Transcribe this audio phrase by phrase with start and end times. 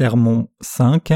[0.00, 1.12] Sermon 5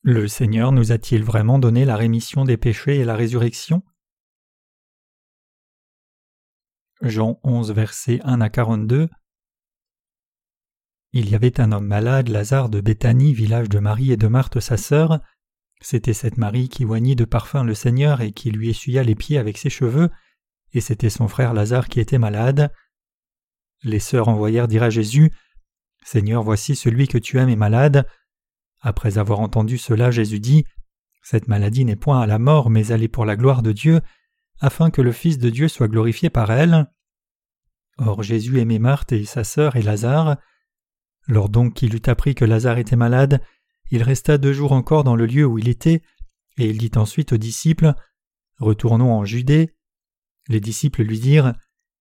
[0.00, 3.82] Le Seigneur nous a-t-il vraiment donné la rémission des péchés et la résurrection?
[7.02, 9.10] Jean 11 versets 1 à 42
[11.12, 14.60] Il y avait un homme malade, Lazare de Béthanie, village de Marie et de Marthe
[14.60, 15.20] sa sœur.
[15.82, 19.36] C'était cette Marie qui oignit de parfum le Seigneur et qui lui essuya les pieds
[19.36, 20.08] avec ses cheveux,
[20.72, 22.72] et c'était son frère Lazare qui était malade.
[23.82, 25.30] Les sœurs envoyèrent dire à Jésus
[26.04, 28.06] Seigneur, voici celui que tu aimes est malade.
[28.80, 30.66] Après avoir entendu cela, Jésus dit
[31.22, 34.02] Cette maladie n'est point à la mort, mais elle est pour la gloire de Dieu,
[34.60, 36.90] afin que le Fils de Dieu soit glorifié par elle.
[37.96, 40.36] Or Jésus aimait Marthe et sa sœur et Lazare.
[41.26, 43.40] Lors donc qu'il eut appris que Lazare était malade,
[43.90, 46.02] il resta deux jours encore dans le lieu où il était,
[46.58, 47.94] et il dit ensuite aux disciples
[48.58, 49.74] Retournons en Judée.
[50.48, 51.54] Les disciples lui dirent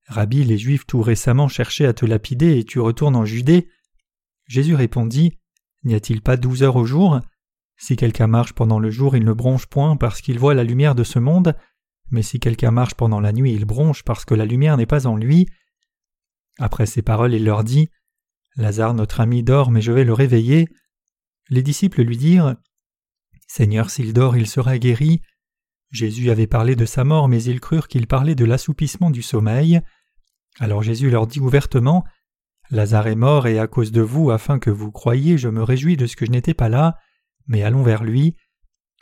[0.07, 3.69] Rabbi, les Juifs tout récemment cherchaient à te lapider et tu retournes en Judée.
[4.53, 5.39] Jésus répondit
[5.83, 7.19] N'y a-t-il pas douze heures au jour?
[7.75, 10.93] Si quelqu'un marche pendant le jour, il ne bronche point parce qu'il voit la lumière
[10.93, 11.55] de ce monde,
[12.11, 15.07] mais si quelqu'un marche pendant la nuit, il bronche parce que la lumière n'est pas
[15.07, 15.47] en lui.
[16.59, 17.89] Après ces paroles, il leur dit
[18.55, 20.67] Lazare, notre ami, dort, mais je vais le réveiller.
[21.49, 22.55] Les disciples lui dirent
[23.47, 25.23] Seigneur, s'il dort, il sera guéri.
[25.89, 29.81] Jésus avait parlé de sa mort, mais ils crurent qu'il parlait de l'assoupissement du sommeil.
[30.59, 32.03] Alors Jésus leur dit ouvertement
[32.69, 35.97] Lazare est mort et à cause de vous, afin que vous croyiez, je me réjouis
[35.97, 36.97] de ce que je n'étais pas là,
[37.47, 38.35] mais allons vers lui.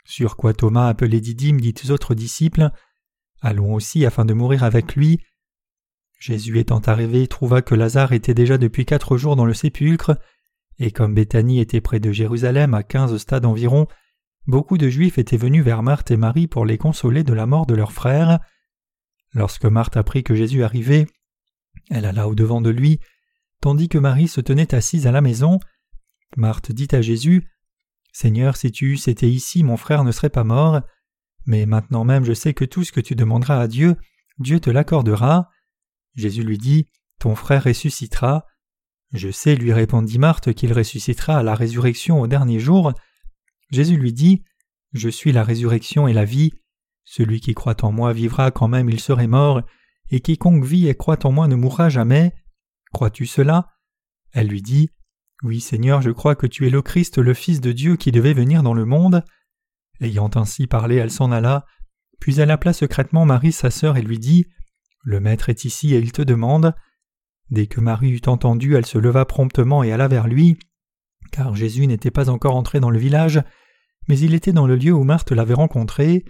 [0.04, 2.70] Sur quoi Thomas, appelé Didyme, dit aux autres disciples
[3.40, 5.20] Allons aussi afin de mourir avec lui.
[6.18, 10.16] Jésus étant arrivé trouva que Lazare était déjà depuis quatre jours dans le sépulcre,
[10.78, 13.86] et comme Béthanie était près de Jérusalem à quinze stades environ,
[14.46, 17.66] beaucoup de Juifs étaient venus vers Marthe et Marie pour les consoler de la mort
[17.66, 18.38] de leur frère.
[19.34, 21.06] Lorsque Marthe apprit que Jésus arrivait,
[21.90, 23.00] elle alla au devant de lui,
[23.62, 25.58] tandis que Marie se tenait assise à la maison.
[26.36, 27.48] Marthe dit à Jésus
[28.12, 30.82] Seigneur, si tu eusses été ici, mon frère ne serait pas mort.
[31.46, 33.96] Mais maintenant même je sais que tout ce que tu demanderas à Dieu,
[34.38, 35.48] Dieu te l'accordera.
[36.14, 36.88] Jésus lui dit
[37.20, 38.46] Ton frère ressuscitera.
[39.12, 42.92] Je sais, lui répondit Marthe, qu'il ressuscitera à la résurrection au dernier jour.
[43.70, 44.42] Jésus lui dit
[44.92, 46.52] Je suis la résurrection et la vie.
[47.04, 49.62] Celui qui croit en moi vivra quand même il serait mort,
[50.10, 52.34] et quiconque vit et croit en moi ne mourra jamais.
[52.92, 53.68] Crois-tu cela?
[54.32, 54.90] Elle lui dit
[55.42, 58.34] Oui, Seigneur, je crois que tu es le Christ, le Fils de Dieu qui devait
[58.34, 59.24] venir dans le monde.
[60.00, 61.64] Ayant ainsi parlé, elle s'en alla,
[62.20, 64.46] puis elle appela secrètement Marie, sa sœur, et lui dit
[65.02, 66.74] Le Maître est ici et il te demande.
[67.50, 70.58] Dès que Marie eut entendu, elle se leva promptement et alla vers lui,
[71.30, 73.42] car Jésus n'était pas encore entré dans le village,
[74.08, 76.24] mais il était dans le lieu où Marthe l'avait rencontré.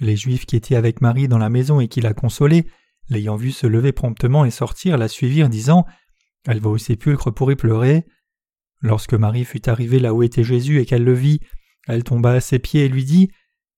[0.00, 2.66] Les Juifs qui étaient avec Marie dans la maison et qui la consolaient
[3.08, 5.84] l'ayant vue se lever promptement et sortir, la suivirent, disant
[6.46, 8.06] Elle va au sépulcre pour y pleurer.
[8.80, 11.40] Lorsque Marie fut arrivée là où était Jésus et qu'elle le vit,
[11.86, 13.30] elle tomba à ses pieds et lui dit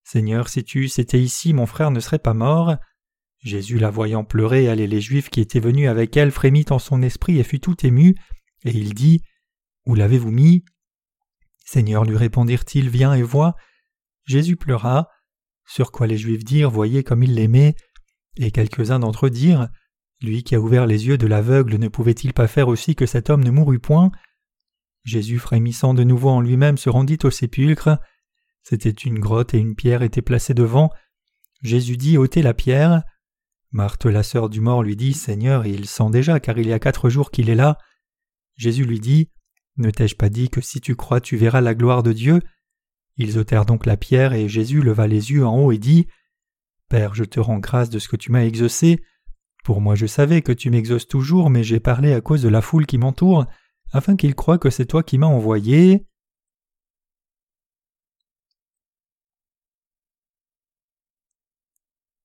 [0.04, 2.76] Seigneur, si tu étais ici, mon frère ne serait pas mort.
[3.42, 6.78] Jésus, la voyant pleurer, elle et les Juifs qui étaient venus avec elle frémit en
[6.78, 8.14] son esprit et fut tout ému,
[8.64, 9.22] et il dit
[9.86, 10.64] Où l'avez-vous mis?
[11.64, 13.54] Seigneur, lui répondirent-ils, viens et vois.
[14.24, 15.08] Jésus pleura.
[15.64, 17.76] Sur quoi les Juifs dirent Voyez comme il l'aimait.
[18.36, 19.68] Et quelques-uns d'entre eux dirent
[20.22, 23.30] Lui qui a ouvert les yeux de l'aveugle ne pouvait-il pas faire aussi que cet
[23.30, 24.10] homme ne mourût point?
[25.04, 27.98] Jésus, frémissant de nouveau en lui-même, se rendit au sépulcre.
[28.62, 30.90] C'était une grotte et une pierre était placée devant.
[31.62, 33.02] Jésus dit ôtez la pierre.
[33.72, 36.78] Marthe, la sœur du mort, lui dit Seigneur, il sent déjà, car il y a
[36.78, 37.78] quatre jours qu'il est là.
[38.56, 39.30] Jésus lui dit
[39.76, 42.40] Ne t'ai-je pas dit que si tu crois, tu verras la gloire de Dieu?
[43.16, 46.08] Ils ôtèrent donc la pierre, et Jésus leva les yeux en haut et dit
[46.90, 49.00] Père, je te rends grâce de ce que tu m'as exaucé.
[49.62, 52.60] Pour moi je savais que tu m'exauces toujours, mais j'ai parlé à cause de la
[52.60, 53.46] foule qui m'entoure,
[53.92, 56.04] afin qu'ils croient que c'est toi qui m'as envoyé.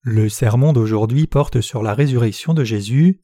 [0.01, 3.21] Le sermon d'aujourd'hui porte sur la résurrection de Jésus.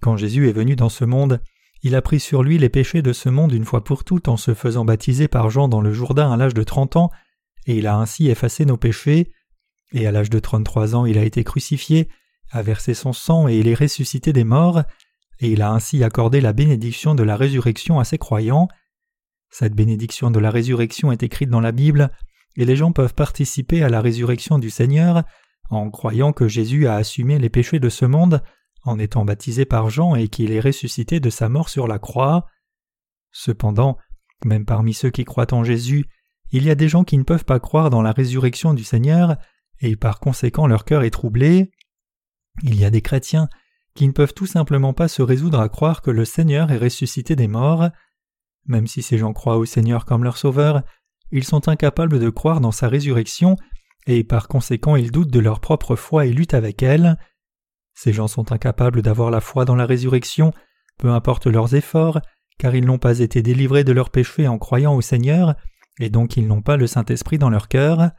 [0.00, 1.42] Quand Jésus est venu dans ce monde,
[1.82, 4.38] il a pris sur lui les péchés de ce monde une fois pour toutes en
[4.38, 7.10] se faisant baptiser par Jean dans le Jourdain à l'âge de trente ans
[7.66, 9.32] et il a ainsi effacé nos péchés,
[9.92, 12.08] et à l'âge de trente-trois ans il a été crucifié,
[12.50, 14.82] a versé son sang et il est ressuscité des morts,
[15.40, 18.68] et il a ainsi accordé la bénédiction de la résurrection à ses croyants.
[19.50, 22.10] Cette bénédiction de la résurrection est écrite dans la Bible,
[22.56, 25.24] et les gens peuvent participer à la résurrection du Seigneur
[25.70, 28.42] en croyant que Jésus a assumé les péchés de ce monde
[28.84, 32.46] en étant baptisé par Jean et qu'il est ressuscité de sa mort sur la croix.
[33.30, 33.96] Cependant,
[34.44, 36.04] même parmi ceux qui croient en Jésus,
[36.52, 39.36] il y a des gens qui ne peuvent pas croire dans la résurrection du Seigneur,
[39.80, 41.70] et par conséquent leur cœur est troublé.
[42.62, 43.48] Il y a des chrétiens
[43.94, 47.36] qui ne peuvent tout simplement pas se résoudre à croire que le Seigneur est ressuscité
[47.36, 47.88] des morts.
[48.66, 50.82] Même si ces gens croient au Seigneur comme leur Sauveur,
[51.30, 53.56] ils sont incapables de croire dans sa résurrection,
[54.06, 57.18] et par conséquent ils doutent de leur propre foi et luttent avec elle.
[57.94, 60.52] Ces gens sont incapables d'avoir la foi dans la résurrection,
[60.98, 62.20] peu importe leurs efforts,
[62.58, 65.54] car ils n'ont pas été délivrés de leurs péchés en croyant au Seigneur,
[66.00, 68.10] et donc ils n'ont pas le Saint-Esprit dans leur cœur.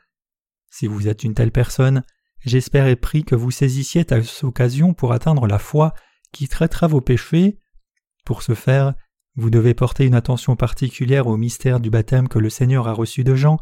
[0.70, 2.04] Si vous êtes une telle personne,
[2.40, 5.94] j'espère et prie que vous saisissiez à cette occasion pour atteindre la foi
[6.32, 7.60] qui traitera vos péchés.
[8.26, 8.94] Pour ce faire,
[9.36, 13.24] vous devez porter une attention particulière au mystère du baptême que le Seigneur a reçu
[13.24, 13.58] de Jean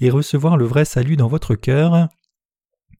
[0.00, 2.08] et recevoir le vrai salut dans votre cœur.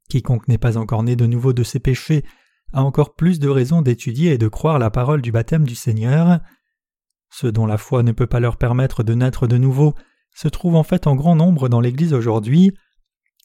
[0.08, 2.24] Quiconque n'est pas encore né de nouveau de ses péchés
[2.72, 6.40] a encore plus de raisons d'étudier et de croire la parole du baptême du Seigneur.
[7.30, 9.94] Ceux dont la foi ne peut pas leur permettre de naître de nouveau
[10.40, 12.72] se trouvent en fait en grand nombre dans l'Église aujourd'hui.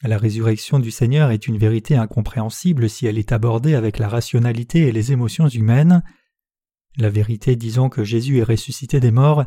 [0.02, 4.88] La résurrection du Seigneur est une vérité incompréhensible si elle est abordée avec la rationalité
[4.88, 6.04] et les émotions humaines.
[6.98, 9.44] La vérité disant que Jésus est ressuscité des morts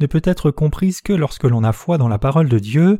[0.00, 2.98] ne peut être comprise que lorsque l'on a foi dans la parole de Dieu.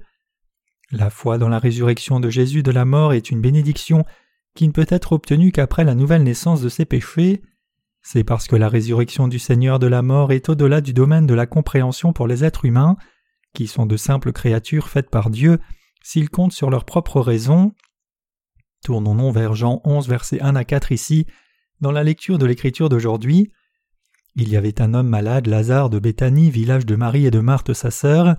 [0.93, 4.05] La foi dans la résurrection de Jésus de la mort est une bénédiction
[4.55, 7.43] qui ne peut être obtenue qu'après la nouvelle naissance de ses péchés.
[8.03, 11.35] C'est parce que la résurrection du Seigneur de la mort est au-delà du domaine de
[11.35, 12.97] la compréhension pour les êtres humains,
[13.55, 15.59] qui sont de simples créatures faites par Dieu,
[16.03, 17.75] s'ils comptent sur leur propre raison.
[18.85, 21.27] Tournons-nous vers Jean 11, versets 1 à 4 ici,
[21.81, 23.53] dans la lecture de l'Écriture d'aujourd'hui.
[24.37, 27.73] Il y avait un homme malade, Lazare de Béthanie, village de Marie et de Marthe
[27.73, 28.37] sa sœur.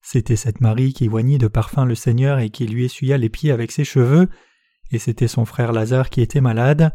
[0.00, 3.50] C'était cette Marie qui oignit de parfum le Seigneur et qui lui essuya les pieds
[3.50, 4.28] avec ses cheveux,
[4.90, 6.94] et c'était son frère Lazare qui était malade.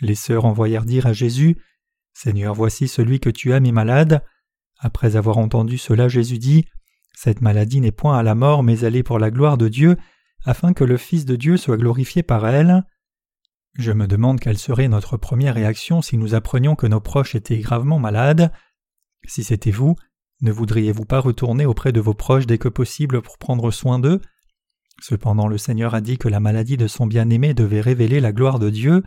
[0.00, 1.56] Les sœurs envoyèrent dire à Jésus
[2.12, 4.22] Seigneur, voici celui que tu aimes est malade.
[4.78, 6.66] Après avoir entendu cela, Jésus dit
[7.14, 9.96] Cette maladie n'est point à la mort, mais elle est pour la gloire de Dieu,
[10.44, 12.84] afin que le Fils de Dieu soit glorifié par elle.
[13.78, 17.58] Je me demande quelle serait notre première réaction si nous apprenions que nos proches étaient
[17.58, 18.52] gravement malades.
[19.26, 19.96] Si c'était vous,
[20.40, 24.20] ne voudriez-vous pas retourner auprès de vos proches dès que possible pour prendre soin d'eux?
[25.00, 28.58] Cependant le Seigneur a dit que la maladie de son bien-aimé devait révéler la gloire
[28.58, 29.02] de Dieu.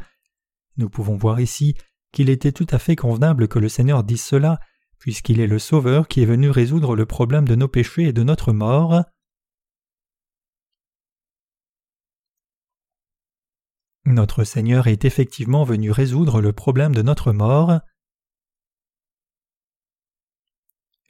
[0.77, 1.75] Nous pouvons voir ici
[2.11, 4.59] qu'il était tout à fait convenable que le Seigneur dise cela,
[5.05, 8.23] puisqu'il est le Sauveur qui est venu résoudre le problème de nos péchés et de
[8.23, 9.03] notre mort.
[14.05, 17.81] Notre Seigneur est effectivement venu résoudre le problème de notre mort.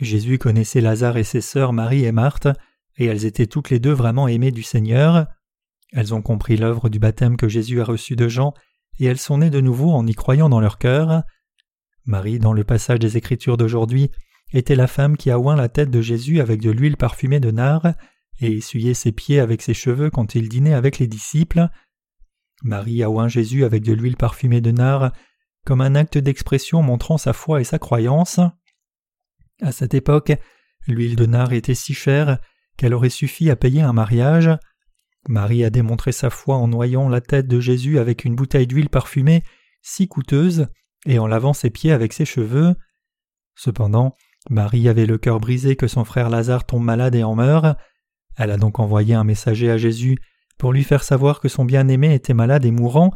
[0.02, 2.50] Jésus connaissait Lazare et ses sœurs Marie et Marthe,
[2.98, 5.26] et elles étaient toutes les deux vraiment aimées du Seigneur.
[5.94, 8.54] Elles ont compris l'œuvre du baptême que Jésus a reçu de Jean,
[9.00, 11.24] et elles sont nées de nouveau en y croyant dans leur cœur.
[12.06, 14.12] Marie, dans le passage des Écritures d'aujourd'hui,
[14.54, 17.52] était la femme qui a oint la tête de Jésus avec de l'huile parfumée de
[17.52, 17.94] nard,
[18.40, 21.68] et essuyé ses pieds avec ses cheveux quand il dînait avec les disciples.
[22.64, 25.14] Marie a oint Jésus avec de l'huile parfumée de nard,
[25.66, 28.40] comme un acte d'expression montrant sa foi et sa croyance.
[29.62, 30.34] À cette époque,
[30.88, 32.40] l'huile de nard était si chère
[32.78, 34.50] qu'elle aurait suffi à payer un mariage.
[35.28, 38.90] Marie a démontré sa foi en noyant la tête de Jésus avec une bouteille d'huile
[38.90, 39.44] parfumée
[39.82, 40.68] si coûteuse
[41.06, 42.76] et en lavant ses pieds avec ses cheveux.
[43.56, 44.16] Cependant,
[44.50, 47.78] Marie avait le cœur brisé que son frère Lazare tombe malade et en meurt.
[48.38, 50.18] Elle a donc envoyé un messager à Jésus
[50.58, 53.12] pour lui faire savoir que son bien-aimé était malade et mourant,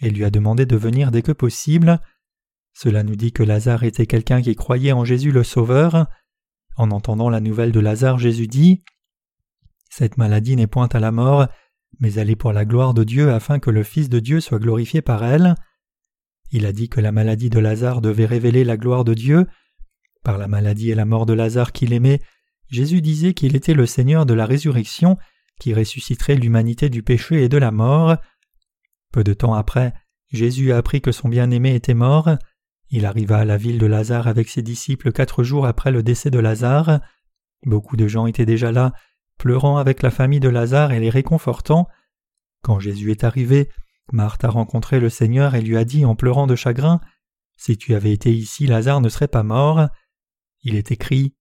[0.00, 2.00] et lui a demandé de venir dès que possible.
[2.74, 6.06] Cela nous dit que Lazare était quelqu'un qui croyait en Jésus le Sauveur.
[6.76, 8.82] En entendant la nouvelle de Lazare, Jésus dit
[9.92, 11.48] cette maladie n'est point à la mort,
[12.00, 14.58] mais elle est pour la gloire de Dieu afin que le Fils de Dieu soit
[14.58, 15.54] glorifié par elle.
[16.52, 19.46] Il a dit que la maladie de Lazare devait révéler la gloire de Dieu.
[20.22, 22.20] Par la maladie et la mort de Lazare qu'il aimait,
[22.68, 25.16] Jésus disait qu'il était le Seigneur de la résurrection
[25.58, 28.16] qui ressusciterait l'humanité du péché et de la mort.
[29.12, 29.94] Peu de temps après,
[30.30, 32.30] Jésus a appris que son bien-aimé était mort.
[32.90, 36.30] Il arriva à la ville de Lazare avec ses disciples quatre jours après le décès
[36.30, 37.00] de Lazare.
[37.64, 38.92] Beaucoup de gens étaient déjà là,
[39.38, 41.88] pleurant avec la famille de Lazare et les réconfortant.
[42.62, 43.70] Quand Jésus est arrivé,
[44.10, 47.00] Marthe a rencontré le Seigneur et lui a dit en pleurant de chagrin
[47.56, 49.88] Si tu avais été ici, Lazare ne serait pas mort.
[50.62, 51.34] Il est écrit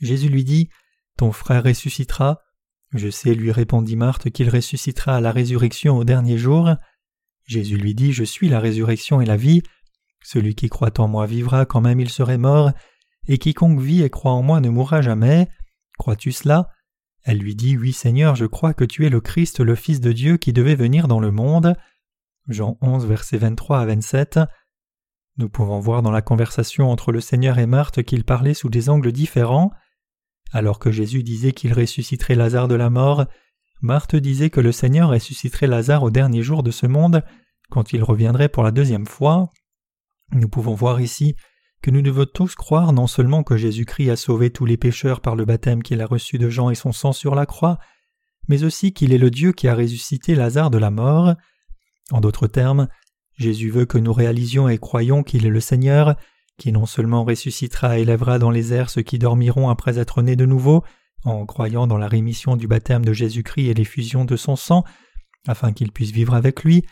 [0.00, 0.68] Jésus lui dit
[1.16, 2.42] Ton frère ressuscitera.
[2.92, 6.70] Je sais, lui répondit Marthe, qu'il ressuscitera à la résurrection au dernier jour.
[7.44, 9.62] Jésus lui dit Je suis la résurrection et la vie.
[10.22, 12.72] Celui qui croit en moi vivra quand même il serait mort,
[13.28, 15.48] et quiconque vit et croit en moi ne mourra jamais.
[15.98, 16.68] Crois-tu cela?
[17.24, 20.12] Elle lui dit Oui, Seigneur, je crois que tu es le Christ, le Fils de
[20.12, 21.74] Dieu qui devait venir dans le monde.
[22.48, 24.40] Jean 11, versets 23 à 27.
[25.38, 28.90] Nous pouvons voir dans la conversation entre le Seigneur et Marthe qu'ils parlaient sous des
[28.90, 29.70] angles différents.
[30.52, 33.24] Alors que Jésus disait qu'il ressusciterait Lazare de la mort,
[33.80, 37.24] Marthe disait que le Seigneur ressusciterait Lazare au dernier jour de ce monde,
[37.70, 39.48] quand il reviendrait pour la deuxième fois.
[40.32, 41.34] Nous pouvons voir ici
[41.84, 45.36] que nous devons tous croire non seulement que Jésus-Christ a sauvé tous les pécheurs par
[45.36, 47.78] le baptême qu'il a reçu de Jean et son sang sur la croix,
[48.48, 51.34] mais aussi qu'il est le Dieu qui a ressuscité Lazare de la mort.
[52.10, 52.88] En d'autres termes,
[53.36, 56.16] Jésus veut que nous réalisions et croyions qu'il est le Seigneur,
[56.56, 60.36] qui non seulement ressuscitera et élèvera dans les airs ceux qui dormiront après être nés
[60.36, 60.84] de nouveau,
[61.24, 64.84] en croyant dans la rémission du baptême de Jésus-Christ et l'effusion de son sang,
[65.46, 66.86] afin qu'ils puissent vivre avec lui,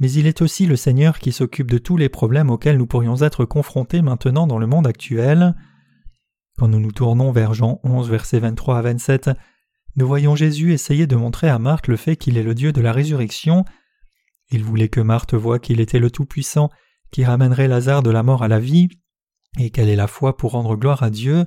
[0.00, 3.22] mais il est aussi le Seigneur qui s'occupe de tous les problèmes auxquels nous pourrions
[3.22, 5.54] être confrontés maintenant dans le monde actuel.
[6.58, 9.30] Quand nous nous tournons vers Jean 11, versets 23 à 27,
[9.96, 12.80] nous voyons Jésus essayer de montrer à Marthe le fait qu'il est le Dieu de
[12.80, 13.64] la résurrection.
[14.50, 16.70] Il voulait que Marthe voie qu'il était le Tout-Puissant,
[17.10, 18.88] qui ramènerait Lazare de la mort à la vie,
[19.58, 21.44] et qu'elle ait la foi pour rendre gloire à Dieu.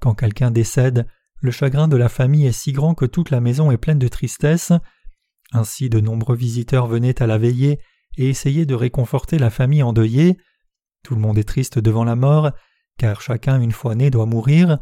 [0.00, 1.06] Quand quelqu'un décède,
[1.40, 4.08] le chagrin de la famille est si grand que toute la maison est pleine de
[4.08, 4.72] tristesse.
[5.52, 7.78] Ainsi de nombreux visiteurs venaient à la veillée
[8.16, 10.38] et essayaient de réconforter la famille endeuillée.
[11.02, 12.52] Tout le monde est triste devant la mort,
[12.98, 14.78] car chacun une fois né doit mourir.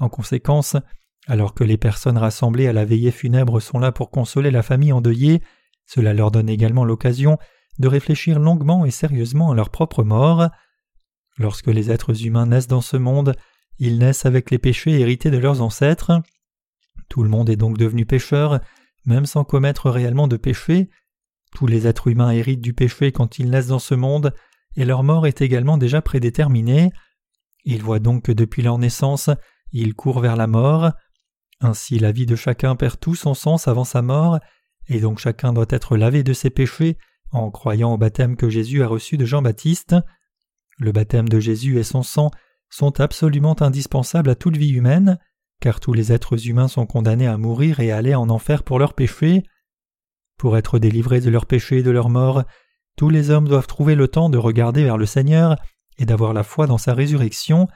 [0.00, 0.76] En conséquence,
[1.26, 4.92] alors que les personnes rassemblées à la veillée funèbre sont là pour consoler la famille
[4.92, 5.42] endeuillée,
[5.86, 7.38] cela leur donne également l'occasion
[7.78, 10.48] de réfléchir longuement et sérieusement à leur propre mort.
[11.38, 13.34] Lorsque les êtres humains naissent dans ce monde,
[13.78, 16.20] ils naissent avec les péchés hérités de leurs ancêtres.
[17.08, 18.60] Tout le monde est donc devenu pécheur,
[19.04, 20.90] même sans commettre réellement de péché.
[21.54, 24.34] Tous les êtres humains héritent du péché quand ils naissent dans ce monde,
[24.76, 26.90] et leur mort est également déjà prédéterminée.
[27.64, 29.30] Ils voient donc que depuis leur naissance,
[29.72, 30.92] ils courent vers la mort.
[31.60, 34.38] Ainsi la vie de chacun perd tout son sens avant sa mort,
[34.86, 36.96] et donc chacun doit être lavé de ses péchés
[37.30, 39.96] en croyant au baptême que Jésus a reçu de Jean-Baptiste.
[40.78, 42.30] Le baptême de Jésus et son sang
[42.70, 45.18] sont absolument indispensables à toute vie humaine,
[45.60, 48.78] car tous les êtres humains sont condamnés à mourir et à aller en enfer pour
[48.78, 49.42] leurs péchés.
[50.36, 52.44] Pour être délivrés de leurs péchés et de leur mort,
[52.96, 55.56] tous les hommes doivent trouver le temps de regarder vers le Seigneur
[55.98, 57.68] et d'avoir la foi dans sa résurrection.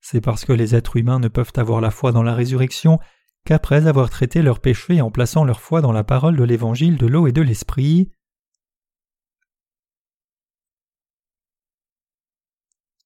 [0.00, 2.98] C'est parce que les êtres humains ne peuvent avoir la foi dans la résurrection
[3.44, 7.06] qu'après avoir traité leurs péchés en plaçant leur foi dans la parole de l'évangile de
[7.06, 8.10] l'eau et de l'esprit.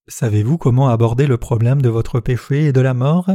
[0.09, 3.31] Savez-vous comment aborder le problème de votre péché et de la mort?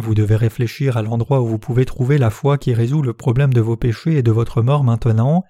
[0.00, 3.52] Vous devez réfléchir à l'endroit où vous pouvez trouver la foi qui résout le problème
[3.52, 5.44] de vos péchés et de votre mort maintenant.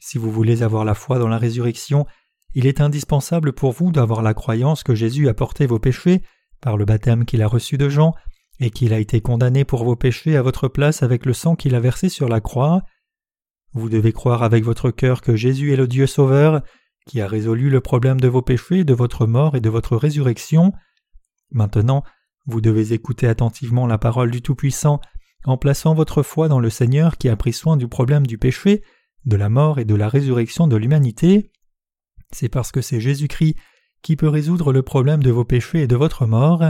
[0.00, 2.06] Si vous voulez avoir la foi dans la résurrection,
[2.54, 6.22] il est indispensable pour vous d'avoir la croyance que Jésus a porté vos péchés
[6.60, 8.14] par le baptême qu'il a reçu de Jean,
[8.60, 11.74] et qu'il a été condamné pour vos péchés à votre place avec le sang qu'il
[11.74, 12.82] a versé sur la croix.
[13.72, 16.62] Vous devez croire avec votre cœur que Jésus est le Dieu Sauveur,
[17.06, 20.72] qui a résolu le problème de vos péchés, de votre mort et de votre résurrection.
[21.50, 22.04] Maintenant,
[22.46, 25.00] vous devez écouter attentivement la parole du Tout-Puissant
[25.44, 28.82] en plaçant votre foi dans le Seigneur qui a pris soin du problème du péché,
[29.24, 31.52] de la mort et de la résurrection de l'humanité.
[32.32, 33.56] C'est parce que c'est Jésus-Christ
[34.02, 36.64] qui peut résoudre le problème de vos péchés et de votre mort.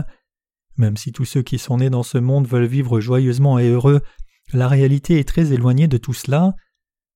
[0.76, 4.00] Même si tous ceux qui sont nés dans ce monde veulent vivre joyeusement et heureux,
[4.52, 6.54] la réalité est très éloignée de tout cela.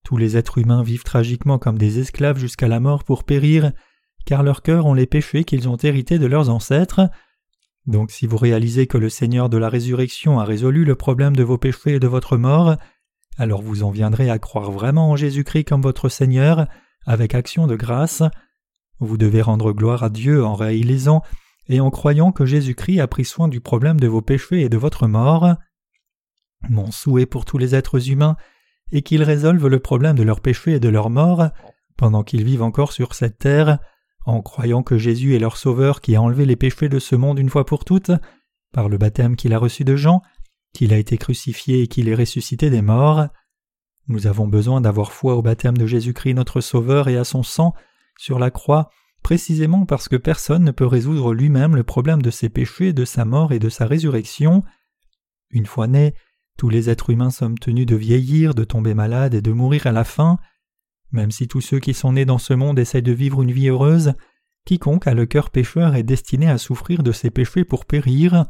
[0.04, 3.72] Tous les êtres humains vivent tragiquement comme des esclaves jusqu'à la mort pour périr,
[4.24, 7.10] car leurs cœurs ont les péchés qu'ils ont hérités de leurs ancêtres.
[7.86, 11.44] Donc si vous réalisez que le Seigneur de la résurrection a résolu le problème de
[11.44, 12.76] vos péchés et de votre mort,
[13.38, 16.66] alors vous en viendrez à croire vraiment en Jésus-Christ comme votre Seigneur,
[17.04, 18.22] avec action de grâce.
[18.98, 21.22] Vous devez rendre gloire à Dieu en réalisant
[21.68, 24.76] et en croyant que Jésus-Christ a pris soin du problème de vos péchés et de
[24.76, 25.54] votre mort.
[26.68, 28.36] Mon souhait pour tous les êtres humains
[28.92, 31.50] est qu'ils résolvent le problème de leurs péchés et de leur mort
[31.96, 33.78] pendant qu'ils vivent encore sur cette terre,
[34.26, 37.38] en croyant que Jésus est leur Sauveur qui a enlevé les péchés de ce monde
[37.38, 38.10] une fois pour toutes,
[38.72, 40.20] par le baptême qu'il a reçu de Jean,
[40.74, 43.28] qu'il a été crucifié et qu'il est ressuscité des morts.
[44.08, 47.72] Nous avons besoin d'avoir foi au baptême de Jésus-Christ notre Sauveur et à son sang
[48.18, 48.90] sur la croix,
[49.22, 53.24] précisément parce que personne ne peut résoudre lui-même le problème de ses péchés, de sa
[53.24, 54.64] mort et de sa résurrection.
[55.50, 56.14] Une fois nés,
[56.58, 59.92] tous les êtres humains sommes tenus de vieillir, de tomber malades et de mourir à
[59.92, 60.38] la fin.
[61.12, 63.68] Même si tous ceux qui sont nés dans ce monde essaient de vivre une vie
[63.68, 64.14] heureuse,
[64.64, 68.46] quiconque a le cœur pécheur est destiné à souffrir de ses péchés pour périr.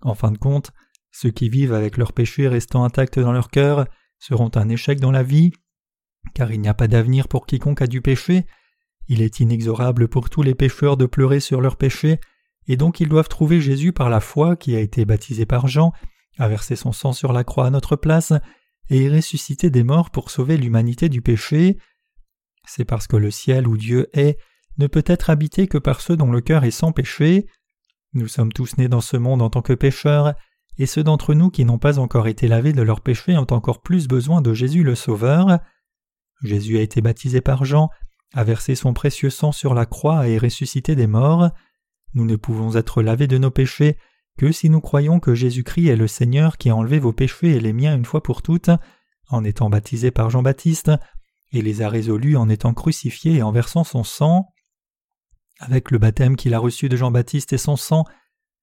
[0.00, 0.72] En fin de compte,
[1.12, 3.86] ceux qui vivent avec leurs péchés restant intacts dans leur cœur
[4.18, 5.52] seront un échec dans la vie,
[6.34, 8.46] car il n'y a pas d'avenir pour quiconque a du péché,
[9.06, 12.18] il est inexorable pour tous les pécheurs de pleurer sur leurs péchés,
[12.66, 15.92] et donc ils doivent trouver Jésus par la foi qui a été baptisé par Jean,
[16.38, 18.32] a versé son sang sur la croix à notre place,
[18.90, 21.78] et est ressuscité des morts pour sauver l'humanité du péché.
[22.66, 24.38] C'est parce que le ciel où Dieu est
[24.78, 27.46] ne peut être habité que par ceux dont le cœur est sans péché.
[28.12, 30.34] Nous sommes tous nés dans ce monde en tant que pécheurs,
[30.78, 33.80] et ceux d'entre nous qui n'ont pas encore été lavés de leurs péchés ont encore
[33.80, 35.58] plus besoin de Jésus le Sauveur.
[36.42, 37.90] Jésus a été baptisé par Jean,
[38.32, 41.50] a versé son précieux sang sur la croix et ressuscité des morts.
[42.14, 43.96] Nous ne pouvons être lavés de nos péchés
[44.38, 47.60] que si nous croyons que Jésus-Christ est le Seigneur qui a enlevé vos péchés et
[47.60, 48.70] les miens une fois pour toutes,
[49.28, 50.90] en étant baptisé par Jean-Baptiste,
[51.52, 54.52] et les a résolus en étant crucifié et en versant son sang.
[55.60, 58.04] Avec le baptême qu'il a reçu de Jean-Baptiste et son sang,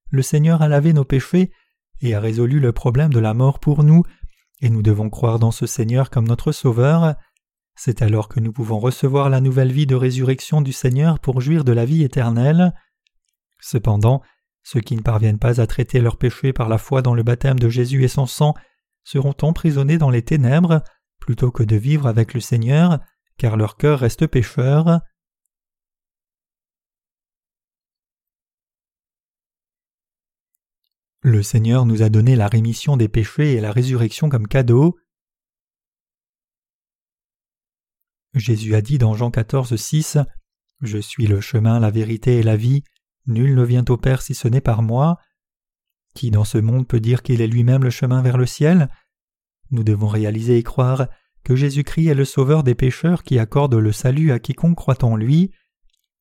[0.09, 1.51] le Seigneur a lavé nos péchés
[2.01, 4.03] et a résolu le problème de la mort pour nous,
[4.61, 7.15] et nous devons croire dans ce Seigneur comme notre Sauveur.
[7.75, 11.63] C'est alors que nous pouvons recevoir la nouvelle vie de résurrection du Seigneur pour jouir
[11.63, 12.73] de la vie éternelle.
[13.61, 14.21] Cependant,
[14.63, 17.59] ceux qui ne parviennent pas à traiter leurs péchés par la foi dans le baptême
[17.59, 18.53] de Jésus et son sang
[19.03, 20.83] seront emprisonnés dans les ténèbres
[21.19, 22.99] plutôt que de vivre avec le Seigneur,
[23.37, 25.01] car leur cœur reste pécheur.
[31.23, 34.97] Le Seigneur nous a donné la rémission des péchés et la résurrection comme cadeau.
[38.33, 40.17] Jésus a dit dans Jean 14, 6
[40.81, 42.83] Je suis le chemin, la vérité et la vie,
[43.27, 45.17] nul ne vient au Père si ce n'est par moi.
[46.13, 48.89] Qui dans ce monde peut dire qu'il est lui-même le chemin vers le ciel?
[49.71, 51.07] Nous devons réaliser et croire
[51.43, 55.15] que Jésus-Christ est le Sauveur des pécheurs qui accorde le salut à quiconque croit en
[55.15, 55.51] lui.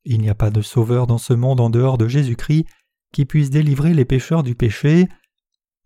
[0.04, 2.66] Il n'y a pas de Sauveur dans ce monde en dehors de Jésus-Christ,
[3.12, 5.08] qui puisse délivrer les pécheurs du péché.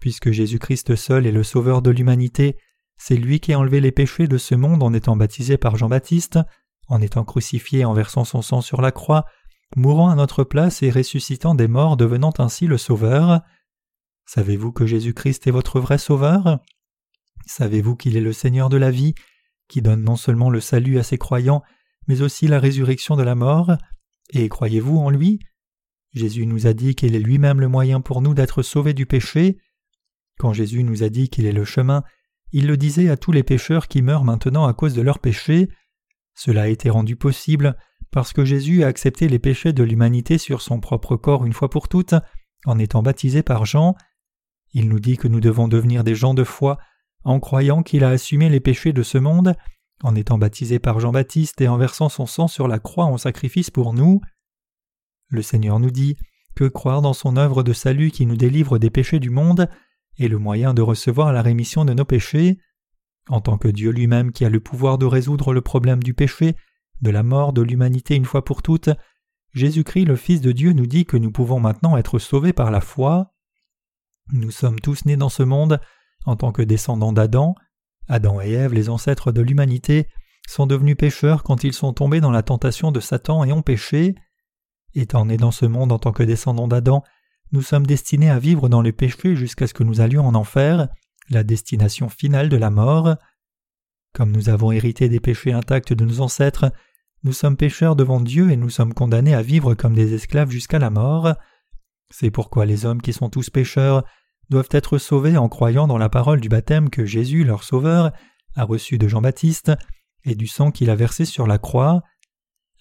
[0.01, 2.57] Puisque Jésus-Christ seul est le Sauveur de l'humanité,
[2.97, 6.39] c'est lui qui a enlevé les péchés de ce monde en étant baptisé par Jean-Baptiste,
[6.89, 9.25] en étant crucifié en versant son sang sur la croix,
[9.77, 13.41] mourant à notre place et ressuscitant des morts, devenant ainsi le Sauveur.
[14.27, 16.61] Savez-vous que Jésus-Christ est votre vrai Sauveur?
[17.47, 19.15] Savez-vous qu'il est le Seigneur de la vie,
[19.69, 21.63] qui donne non seulement le salut à ses croyants,
[22.07, 23.73] mais aussi la résurrection de la mort?
[24.31, 25.41] Et croyez-vous en lui?
[26.13, 29.59] Jésus nous a dit qu'il est lui-même le moyen pour nous d'être sauvés du péché.
[30.39, 32.05] Quand Jésus nous a dit qu'il est le chemin,
[32.53, 35.69] il le disait à tous les pécheurs qui meurent maintenant à cause de leurs péchés.
[36.35, 37.77] Cela a été rendu possible
[38.15, 41.69] parce que Jésus a accepté les péchés de l'humanité sur son propre corps une fois
[41.69, 42.15] pour toutes,
[42.65, 43.97] en étant baptisé par Jean.
[44.73, 46.79] Il nous dit que nous devons devenir des gens de foi
[47.25, 49.57] en croyant qu'il a assumé les péchés de ce monde,
[50.05, 53.73] en étant baptisé par Jean-Baptiste et en versant son sang sur la croix en sacrifice
[53.73, 54.21] pour nous.
[55.29, 56.17] Le Seigneur nous dit
[56.55, 59.69] que croire dans son œuvre de salut qui nous délivre des péchés du monde
[60.21, 62.59] est le moyen de recevoir la rémission de nos péchés.
[63.29, 66.55] En tant que Dieu lui-même qui a le pouvoir de résoudre le problème du péché,
[67.01, 68.91] de la mort de l'humanité une fois pour toutes,
[69.53, 72.81] Jésus-Christ le Fils de Dieu nous dit que nous pouvons maintenant être sauvés par la
[72.81, 73.35] foi.
[74.33, 75.81] Nous sommes tous nés dans ce monde
[76.25, 77.55] en tant que descendants d'Adam.
[78.09, 80.09] Adam et Ève, les ancêtres de l'humanité,
[80.49, 84.15] sont devenus pécheurs quand ils sont tombés dans la tentation de Satan et ont péché.
[84.95, 87.03] Étant nés dans ce monde en tant que descendants d'Adam,
[87.53, 90.89] nous sommes destinés à vivre dans le péché jusqu'à ce que nous allions en enfer,
[91.31, 93.17] la destination finale de la mort.
[94.15, 96.73] Comme nous avons hérité des péchés intacts de nos ancêtres,
[97.25, 100.79] nous sommes pécheurs devant Dieu et nous sommes condamnés à vivre comme des esclaves jusqu'à
[100.79, 101.35] la mort.
[102.11, 104.05] C'est pourquoi les hommes qui sont tous pécheurs
[104.51, 108.13] doivent être sauvés en croyant dans la parole du baptême que Jésus, leur Sauveur,
[108.55, 109.73] a reçu de Jean-Baptiste
[110.25, 112.03] et du sang qu'il a versé sur la croix.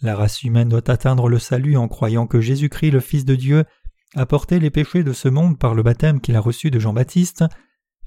[0.01, 3.63] La race humaine doit atteindre le salut en croyant que Jésus-Christ, le Fils de Dieu,
[4.15, 7.43] a porté les péchés de ce monde par le baptême qu'il a reçu de Jean-Baptiste,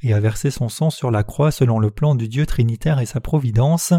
[0.03, 3.07] et a versé son sang sur la croix selon le plan du Dieu Trinitaire et
[3.07, 3.93] sa providence.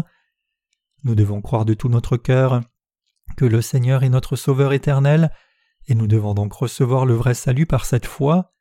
[1.04, 2.62] Nous devons croire de tout notre cœur
[3.36, 5.30] que le Seigneur est notre Sauveur éternel,
[5.86, 8.52] et nous devons donc recevoir le vrai salut par cette foi.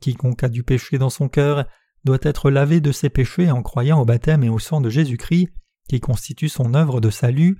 [0.00, 1.66] Quiconque a du péché dans son cœur
[2.04, 5.48] doit être lavé de ses péchés en croyant au baptême et au sang de Jésus-Christ,
[5.88, 7.58] qui constitue son œuvre de salut.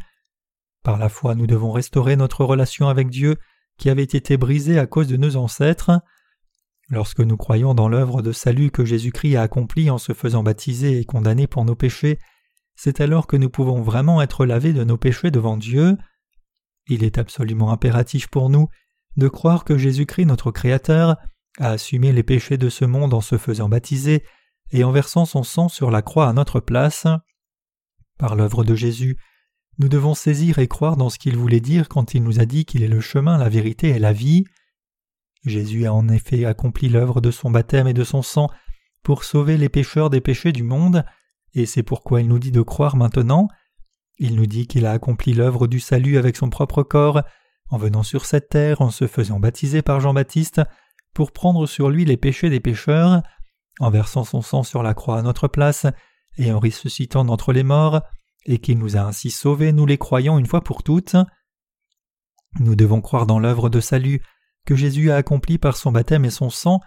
[0.83, 3.37] Par la foi, nous devons restaurer notre relation avec Dieu
[3.77, 6.01] qui avait été brisée à cause de nos ancêtres.
[6.89, 11.01] Lorsque nous croyons dans l'œuvre de salut que Jésus-Christ a accomplie en se faisant baptiser
[11.01, 12.19] et condamner pour nos péchés,
[12.77, 15.97] c'est alors que nous pouvons vraiment être lavés de nos péchés devant Dieu.
[16.89, 18.69] Il est absolument impératif pour nous
[19.17, 21.17] de croire que Jésus-Christ notre Créateur
[21.59, 24.23] a assumé les péchés de ce monde en se faisant baptiser
[24.71, 27.07] et en versant son sang sur la croix à notre place.
[28.19, 29.17] Par l'œuvre de Jésus,
[29.79, 32.65] nous devons saisir et croire dans ce qu'il voulait dire quand il nous a dit
[32.65, 34.45] qu'il est le chemin, la vérité et la vie.
[35.47, 38.49] Jésus a en effet accompli l'œuvre de son baptême et de son sang
[39.03, 41.05] pour sauver les pécheurs des péchés du monde,
[41.55, 43.49] et c'est pourquoi il nous dit de croire maintenant.
[44.19, 47.23] Il nous dit qu'il a accompli l'œuvre du salut avec son propre corps,
[47.71, 50.61] en venant sur cette terre, en se faisant baptiser par Jean-Baptiste,
[51.15, 53.23] pour prendre sur lui les péchés des pécheurs,
[53.79, 55.87] en versant son sang sur la croix à notre place,
[56.39, 58.03] et en ressuscitant d'entre les morts,
[58.47, 61.17] et qu'il nous a ainsi sauvés, nous les croyons une fois pour toutes.
[62.59, 64.21] Nous devons croire dans l'œuvre de salut
[64.67, 66.81] que Jésus a accompli par son baptême et son sang,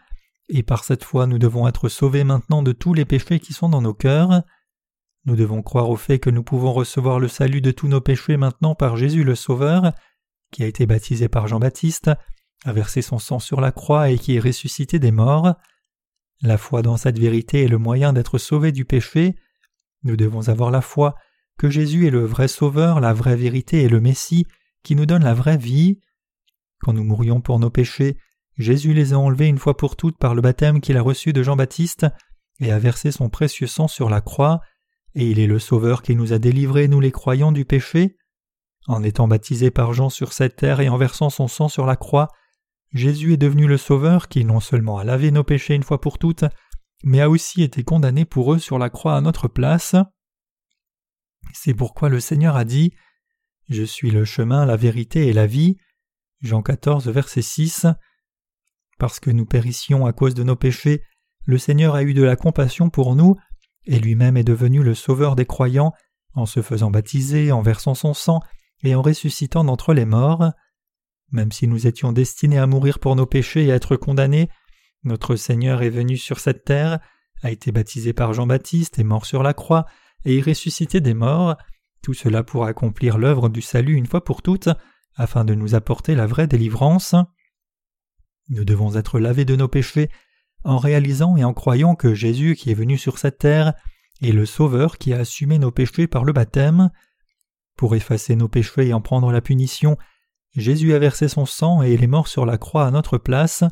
[0.50, 3.70] et par cette foi nous devons être sauvés maintenant de tous les péchés qui sont
[3.70, 4.44] dans nos cœurs.
[5.26, 8.38] Nous devons croire au fait que nous pouvons recevoir le salut de tous nos péchés
[8.38, 9.94] maintenant par Jésus le Sauveur,
[10.52, 12.12] qui a été baptisé par Jean-Baptiste,
[12.66, 15.56] a versé son sang sur la croix et qui est ressuscité des morts.
[16.42, 19.36] La foi dans cette vérité est le moyen d'être sauvé du péché.
[20.04, 21.16] Nous devons avoir la foi
[21.58, 24.46] que Jésus est le vrai Sauveur, la vraie vérité et le Messie,
[24.84, 26.00] qui nous donne la vraie vie.
[26.82, 28.18] Quand nous mourions pour nos péchés,
[28.58, 31.44] Jésus les a enlevés une fois pour toutes par le baptême qu'il a reçu de
[31.44, 32.08] Jean-Baptiste
[32.60, 34.60] et a versé son précieux sang sur la croix,
[35.16, 38.18] et il est le Sauveur qui nous a délivrés, nous les croyants, du péché.
[38.88, 41.96] En étant baptisé par Jean sur cette terre et en versant son sang sur la
[41.96, 42.28] croix,
[42.92, 46.18] Jésus est devenu le Sauveur qui non seulement a lavé nos péchés une fois pour
[46.18, 46.46] toutes,
[47.04, 49.96] mais a aussi été condamné pour eux sur la croix à notre place.
[51.54, 52.94] C'est pourquoi le Seigneur a dit
[53.70, 55.78] Je suis le chemin, la vérité et la vie.
[56.42, 57.86] Jean 14, verset 6.
[58.98, 61.04] Parce que nous périssions à cause de nos péchés,
[61.46, 63.36] le Seigneur a eu de la compassion pour nous,
[63.86, 65.94] et lui-même est devenu le sauveur des croyants,
[66.34, 68.42] en se faisant baptiser, en versant son sang,
[68.84, 70.52] et en ressuscitant d'entre les morts.
[71.32, 74.50] Même si nous étions destinés à mourir pour nos péchés et à être condamnés,
[75.04, 77.00] notre Seigneur est venu sur cette terre,
[77.42, 79.86] a été baptisé par Jean-Baptiste et mort sur la croix,
[80.26, 81.56] et est ressuscité des morts,
[82.02, 84.70] tout cela pour accomplir l'œuvre du salut une fois pour toutes,
[85.20, 87.14] afin de nous apporter la vraie délivrance.
[88.48, 90.10] Nous devons être lavés de nos péchés
[90.64, 93.74] en réalisant et en croyant que Jésus qui est venu sur cette terre
[94.22, 96.90] est le Sauveur qui a assumé nos péchés par le baptême.
[97.76, 99.98] Pour effacer nos péchés et en prendre la punition,
[100.56, 103.64] Jésus a versé son sang et il est mort sur la croix à notre place.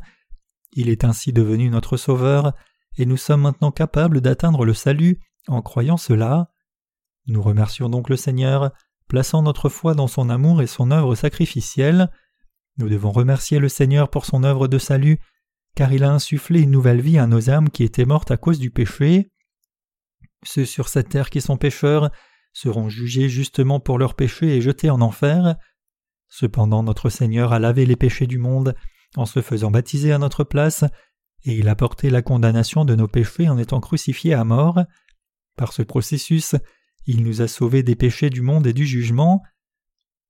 [0.72, 2.52] Il est ainsi devenu notre Sauveur,
[2.98, 6.50] et nous sommes maintenant capables d'atteindre le salut en croyant cela.
[7.26, 8.70] Nous remercions donc le Seigneur,
[9.08, 12.10] plaçant notre foi dans son amour et son œuvre sacrificielle.
[12.76, 15.18] Nous devons remercier le Seigneur pour son œuvre de salut,
[15.74, 18.58] car il a insufflé une nouvelle vie à nos âmes qui étaient mortes à cause
[18.58, 19.30] du péché.
[20.44, 22.10] Ceux sur cette terre qui sont pécheurs
[22.52, 25.56] seront jugés justement pour leurs péchés et jetés en enfer.
[26.28, 28.74] Cependant notre Seigneur a lavé les péchés du monde
[29.16, 30.84] en se faisant baptiser à notre place,
[31.44, 34.82] et il a porté la condamnation de nos péchés en étant crucifié à mort.
[35.56, 36.54] Par ce processus,
[37.08, 39.42] il nous a sauvés des péchés du monde et du jugement.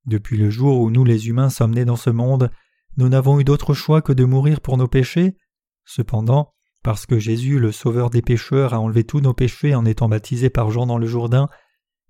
[0.06, 2.52] Depuis le jour où nous les humains sommes nés dans ce monde,
[2.96, 5.36] nous n'avons eu d'autre choix que de mourir pour nos péchés.
[5.84, 10.08] Cependant, parce que Jésus, le Sauveur des pécheurs, a enlevé tous nos péchés en étant
[10.08, 11.48] baptisé par Jean dans le Jourdain,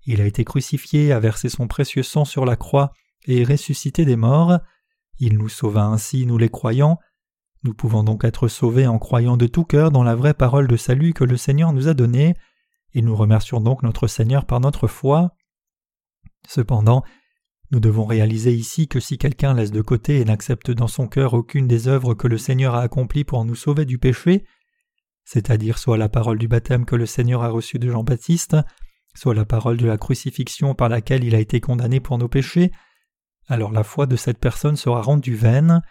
[0.05, 2.93] il a été crucifié, a versé son précieux sang sur la croix
[3.25, 4.59] et est ressuscité des morts.
[5.17, 6.99] Il nous sauva ainsi, nous les croyants.
[7.63, 10.77] Nous pouvons donc être sauvés en croyant de tout cœur dans la vraie parole de
[10.77, 12.35] salut que le Seigneur nous a donnée,
[12.93, 15.35] et nous remercions donc notre Seigneur par notre foi.
[16.47, 17.03] Cependant,
[17.71, 21.33] nous devons réaliser ici que si quelqu'un laisse de côté et n'accepte dans son cœur
[21.33, 24.45] aucune des œuvres que le Seigneur a accomplies pour nous sauver du péché,
[25.23, 28.57] c'est-à-dire soit la parole du baptême que le Seigneur a reçue de Jean-Baptiste,
[29.13, 32.71] soit la parole de la crucifixion par laquelle il a été condamné pour nos péchés,
[33.47, 35.81] alors la foi de cette personne sera rendue vaine.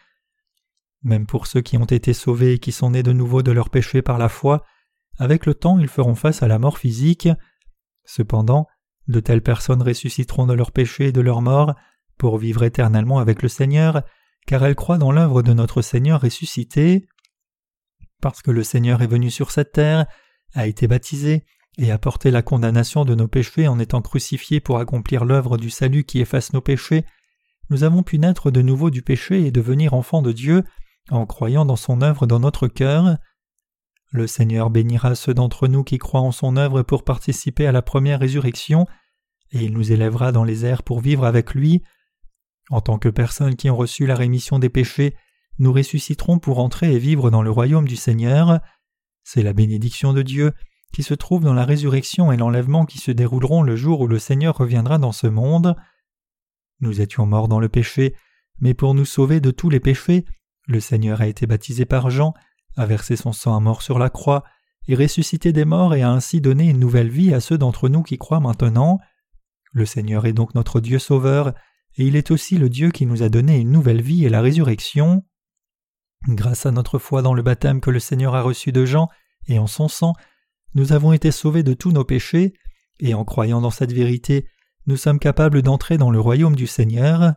[1.03, 3.71] Même pour ceux qui ont été sauvés et qui sont nés de nouveau de leurs
[3.71, 4.65] péchés par la foi,
[5.19, 7.29] avec le temps ils feront face à la mort physique.
[8.05, 8.67] Cependant,
[9.07, 11.75] de telles personnes ressusciteront de leurs péchés et de leur mort
[12.17, 14.03] pour vivre éternellement avec le Seigneur,
[14.47, 17.07] car elles croient dans l'œuvre de notre Seigneur ressuscité.
[18.21, 20.07] Parce que le Seigneur est venu sur cette terre,
[20.55, 21.45] a été baptisé
[21.77, 25.71] et a porté la condamnation de nos péchés en étant crucifié pour accomplir l'œuvre du
[25.71, 27.05] salut qui efface nos péchés,
[27.71, 30.65] nous avons pu naître de nouveau du péché et devenir enfants de Dieu
[31.11, 33.19] en croyant dans son œuvre dans notre cœur.
[34.11, 37.83] Le Seigneur bénira ceux d'entre nous qui croient en son œuvre pour participer à la
[37.83, 38.87] première résurrection,
[39.53, 41.83] et il nous élèvera dans les airs pour vivre avec lui.
[42.71, 45.15] En tant que personnes qui ont reçu la rémission des péchés,
[45.59, 48.61] nous ressusciterons pour entrer et vivre dans le royaume du Seigneur.
[49.25, 50.53] C'est la bénédiction de Dieu
[50.93, 54.19] qui se trouve dans la résurrection et l'enlèvement qui se dérouleront le jour où le
[54.19, 55.77] Seigneur reviendra dans ce monde.
[56.81, 58.15] Nous étions morts dans le péché,
[58.61, 60.25] mais pour nous sauver de tous les péchés,
[60.67, 62.35] le Seigneur a été baptisé par Jean,
[62.79, 64.45] a versé son sang à mort sur la croix,
[64.87, 68.03] et ressuscité des morts et a ainsi donné une nouvelle vie à ceux d'entre nous
[68.03, 68.99] qui croient maintenant.
[69.73, 71.49] Le Seigneur est donc notre Dieu sauveur,
[71.97, 74.41] et il est aussi le Dieu qui nous a donné une nouvelle vie et la
[74.41, 75.25] résurrection.
[76.29, 79.09] Grâce à notre foi dans le baptême que le Seigneur a reçu de Jean
[79.49, 80.15] et en son sang,
[80.75, 82.55] nous avons été sauvés de tous nos péchés,
[83.01, 84.47] et en croyant dans cette vérité,
[84.87, 87.35] nous sommes capables d'entrer dans le royaume du Seigneur.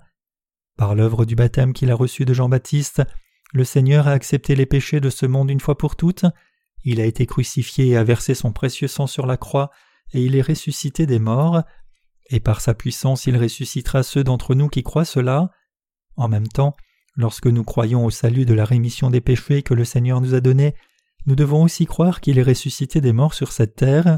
[0.78, 3.04] Par l'œuvre du baptême qu'il a reçu de Jean-Baptiste,
[3.54, 6.26] le Seigneur a accepté les péchés de ce monde une fois pour toutes,
[6.84, 9.72] il a été crucifié et a versé son précieux sang sur la croix,
[10.14, 11.62] et il est ressuscité des morts,
[12.30, 15.52] et par sa puissance il ressuscitera ceux d'entre nous qui croient cela.
[16.16, 16.76] En même temps,
[17.16, 20.42] lorsque nous croyons au salut de la rémission des péchés que le Seigneur nous a
[20.42, 20.76] donné,
[21.26, 24.18] nous devons aussi croire qu'il est ressuscité des morts sur cette terre.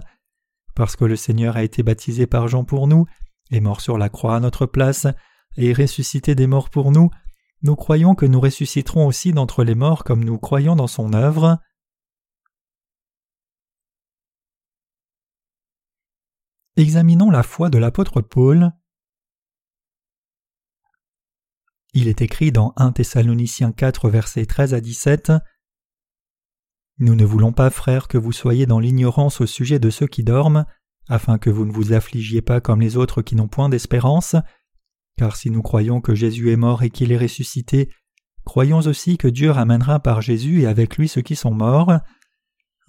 [0.76, 3.06] Parce que le Seigneur a été baptisé par Jean pour nous,
[3.52, 5.06] est mort sur la croix à notre place,
[5.58, 7.10] et est ressuscité des morts pour nous,
[7.64, 11.60] nous croyons que nous ressusciterons aussi d'entre les morts comme nous croyons dans son œuvre.
[16.76, 18.74] Examinons la foi de l'apôtre Paul.
[21.94, 25.32] Il est écrit dans 1 Thessaloniciens 4 versets 13 à 17
[26.98, 30.24] Nous ne voulons pas, frères, que vous soyez dans l'ignorance au sujet de ceux qui
[30.24, 30.66] dorment,
[31.08, 34.36] afin que vous ne vous affligiez pas comme les autres qui n'ont point d'espérance,
[35.18, 37.90] car si nous croyons que Jésus est mort et qu'il est ressuscité,
[38.46, 42.00] croyons aussi que Dieu ramènera par Jésus et avec lui ceux qui sont morts.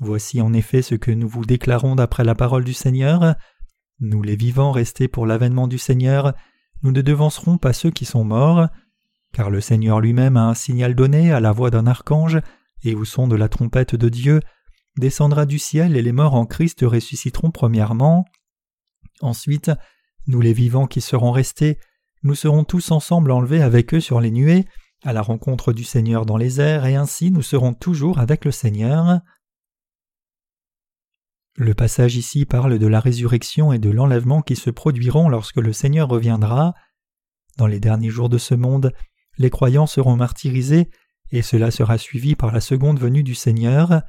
[0.00, 3.34] Voici en effet ce que nous vous déclarons d'après la parole du Seigneur.
[4.00, 6.34] Nous les vivants restés pour l'avènement du Seigneur,
[6.82, 8.68] nous ne devancerons pas ceux qui sont morts,
[9.32, 12.38] car le Seigneur lui-même a un signal donné à la voix d'un archange,
[12.82, 14.40] et au son de la trompette de Dieu,
[14.98, 18.26] descendra du ciel et les morts en Christ ressusciteront premièrement.
[19.20, 19.70] Ensuite,
[20.26, 21.78] nous les vivants qui serons restés,
[22.24, 24.64] nous serons tous ensemble enlevés avec eux sur les nuées,
[25.04, 28.50] à la rencontre du Seigneur dans les airs, et ainsi nous serons toujours avec le
[28.50, 29.20] Seigneur.
[31.56, 35.72] Le passage ici parle de la résurrection et de l'enlèvement qui se produiront lorsque le
[35.74, 36.74] Seigneur reviendra.
[37.58, 38.92] Dans les derniers jours de ce monde,
[39.36, 40.90] les croyants seront martyrisés,
[41.30, 44.02] et cela sera suivi par la seconde venue du Seigneur.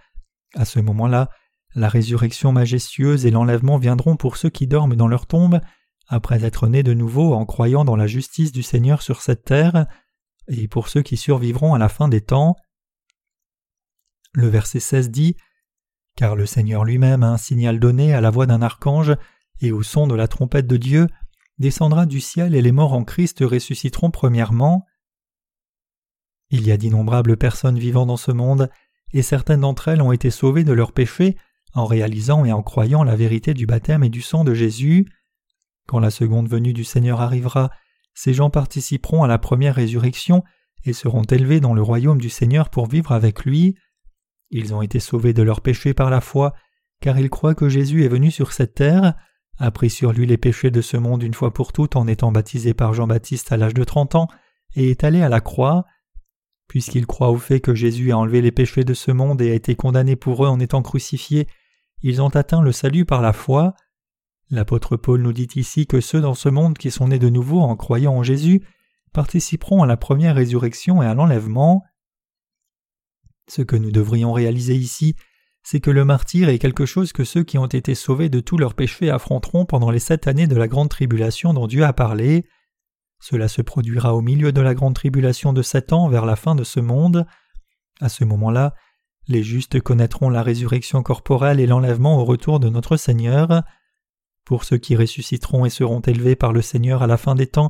[0.56, 1.30] À ce moment-là,
[1.76, 5.60] la résurrection majestueuse et l'enlèvement viendront pour ceux qui dorment dans leur tombe,
[6.08, 9.88] après être nés de nouveau en croyant dans la justice du Seigneur sur cette terre,
[10.48, 12.56] et pour ceux qui survivront à la fin des temps.
[14.34, 15.36] Le verset 16 dit
[16.16, 19.16] Car le Seigneur lui-même a un signal donné à la voix d'un archange,
[19.62, 21.08] et au son de la trompette de Dieu,
[21.58, 24.86] descendra du ciel et les morts en Christ ressusciteront premièrement.
[26.50, 28.70] Il y a d'innombrables personnes vivant dans ce monde,
[29.14, 31.38] et certaines d'entre elles ont été sauvées de leurs péchés
[31.74, 35.06] en réalisant et en croyant la vérité du baptême et du sang de Jésus.
[35.88, 37.70] Quand la seconde venue du Seigneur arrivera,
[38.14, 40.44] ces gens participeront à la première résurrection
[40.84, 43.76] et seront élevés dans le royaume du Seigneur pour vivre avec lui.
[44.52, 46.54] Ils ont été sauvés de leurs péchés par la foi,
[47.02, 49.16] car ils croient que Jésus est venu sur cette terre,
[49.58, 52.32] a pris sur lui les péchés de ce monde une fois pour toutes en étant
[52.32, 54.28] baptisé par Jean-Baptiste à l'âge de trente ans,
[54.76, 55.86] et est allé à la croix.
[56.68, 59.54] Puisqu'ils croient au fait que Jésus a enlevé les péchés de ce monde et a
[59.54, 61.48] été condamné pour eux en étant crucifié,
[62.02, 63.74] ils ont atteint le salut par la foi.
[64.52, 67.62] L'apôtre Paul nous dit ici que ceux dans ce monde qui sont nés de nouveau
[67.62, 68.64] en croyant en Jésus
[69.12, 71.84] participeront à la première résurrection et à l'enlèvement.
[73.50, 75.16] Ce que nous devrions réaliser ici,
[75.64, 78.58] c'est que le martyr est quelque chose que ceux qui ont été sauvés de tous
[78.58, 82.46] leurs péchés affronteront pendant les sept années de la grande tribulation dont Dieu a parlé.
[83.20, 86.54] Cela se produira au milieu de la grande tribulation de sept ans vers la fin
[86.54, 87.26] de ce monde.
[88.00, 88.76] À ce moment-là,
[89.28, 93.64] les justes connaîtront la résurrection corporelle et l'enlèvement au retour de notre Seigneur.
[94.46, 97.70] Pour ceux qui ressusciteront et seront élevés par le Seigneur à la fin des temps,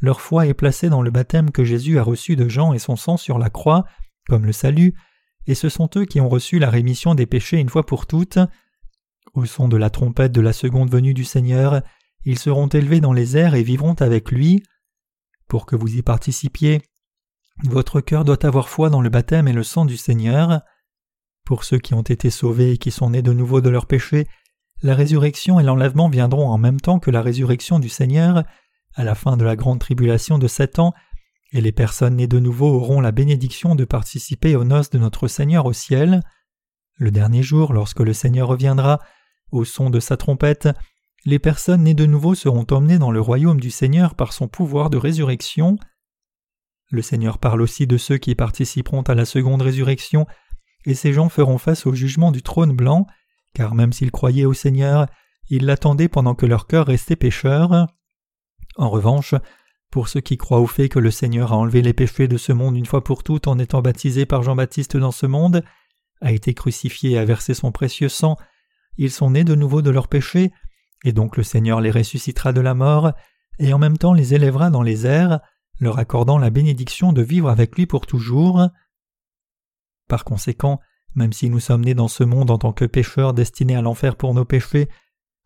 [0.00, 2.96] leur foi est placée dans le baptême que Jésus a reçu de Jean et son
[2.96, 3.84] sang sur la croix,
[4.28, 4.94] comme le salut,
[5.46, 8.38] et ce sont eux qui ont reçu la rémission des péchés une fois pour toutes.
[9.34, 11.82] Au son de la trompette de la seconde venue du Seigneur,
[12.24, 14.62] ils seront élevés dans les airs et vivront avec lui.
[15.48, 16.82] Pour que vous y participiez,
[17.64, 20.60] votre cœur doit avoir foi dans le baptême et le sang du Seigneur.
[21.44, 24.26] Pour ceux qui ont été sauvés et qui sont nés de nouveau de leurs péchés,
[24.82, 28.44] la résurrection et l'enlèvement viendront en même temps que la résurrection du Seigneur
[28.94, 30.94] à la fin de la grande tribulation de sept ans,
[31.52, 35.28] et les personnes nées de nouveau auront la bénédiction de participer aux noces de notre
[35.28, 36.22] Seigneur au ciel.
[36.96, 39.00] Le dernier jour, lorsque le Seigneur reviendra,
[39.50, 40.68] au son de sa trompette,
[41.24, 44.90] les personnes nées de nouveau seront emmenées dans le royaume du Seigneur par son pouvoir
[44.90, 45.76] de résurrection.
[46.90, 50.26] Le Seigneur parle aussi de ceux qui participeront à la seconde résurrection,
[50.86, 53.06] et ces gens feront face au jugement du trône blanc,
[53.54, 55.06] car même s'ils croyaient au Seigneur,
[55.48, 57.88] ils l'attendaient pendant que leur cœur restait pécheur.
[58.76, 59.34] En revanche,
[59.90, 62.52] pour ceux qui croient au fait que le Seigneur a enlevé les péchés de ce
[62.52, 65.64] monde une fois pour toutes en étant baptisé par Jean-Baptiste dans ce monde,
[66.20, 68.36] a été crucifié et a versé son précieux sang,
[68.96, 70.52] ils sont nés de nouveau de leurs péchés,
[71.04, 73.12] et donc le Seigneur les ressuscitera de la mort,
[73.58, 75.40] et en même temps les élèvera dans les airs,
[75.80, 78.68] leur accordant la bénédiction de vivre avec lui pour toujours.
[80.08, 80.80] Par conséquent,
[81.14, 84.16] même si nous sommes nés dans ce monde en tant que pécheurs destinés à l'enfer
[84.16, 84.88] pour nos péchés,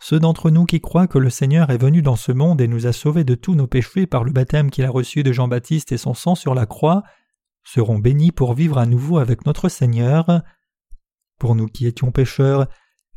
[0.00, 2.87] ceux d'entre nous qui croient que le Seigneur est venu dans ce monde et nous
[2.87, 5.96] a sauvés de tous nos péchés par le baptême qu'il a reçu de Jean-Baptiste et
[5.96, 7.05] son sang sur la croix,
[7.64, 10.42] seront bénis pour vivre à nouveau avec notre Seigneur.
[11.38, 12.66] Pour nous qui étions pécheurs,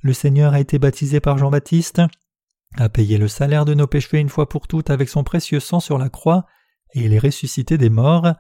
[0.02, 2.02] le Seigneur a été baptisé par Jean-Baptiste,
[2.78, 5.80] a payé le salaire de nos péchés une fois pour toutes avec son précieux sang
[5.80, 6.46] sur la croix,
[6.94, 8.34] et il est ressuscité des morts.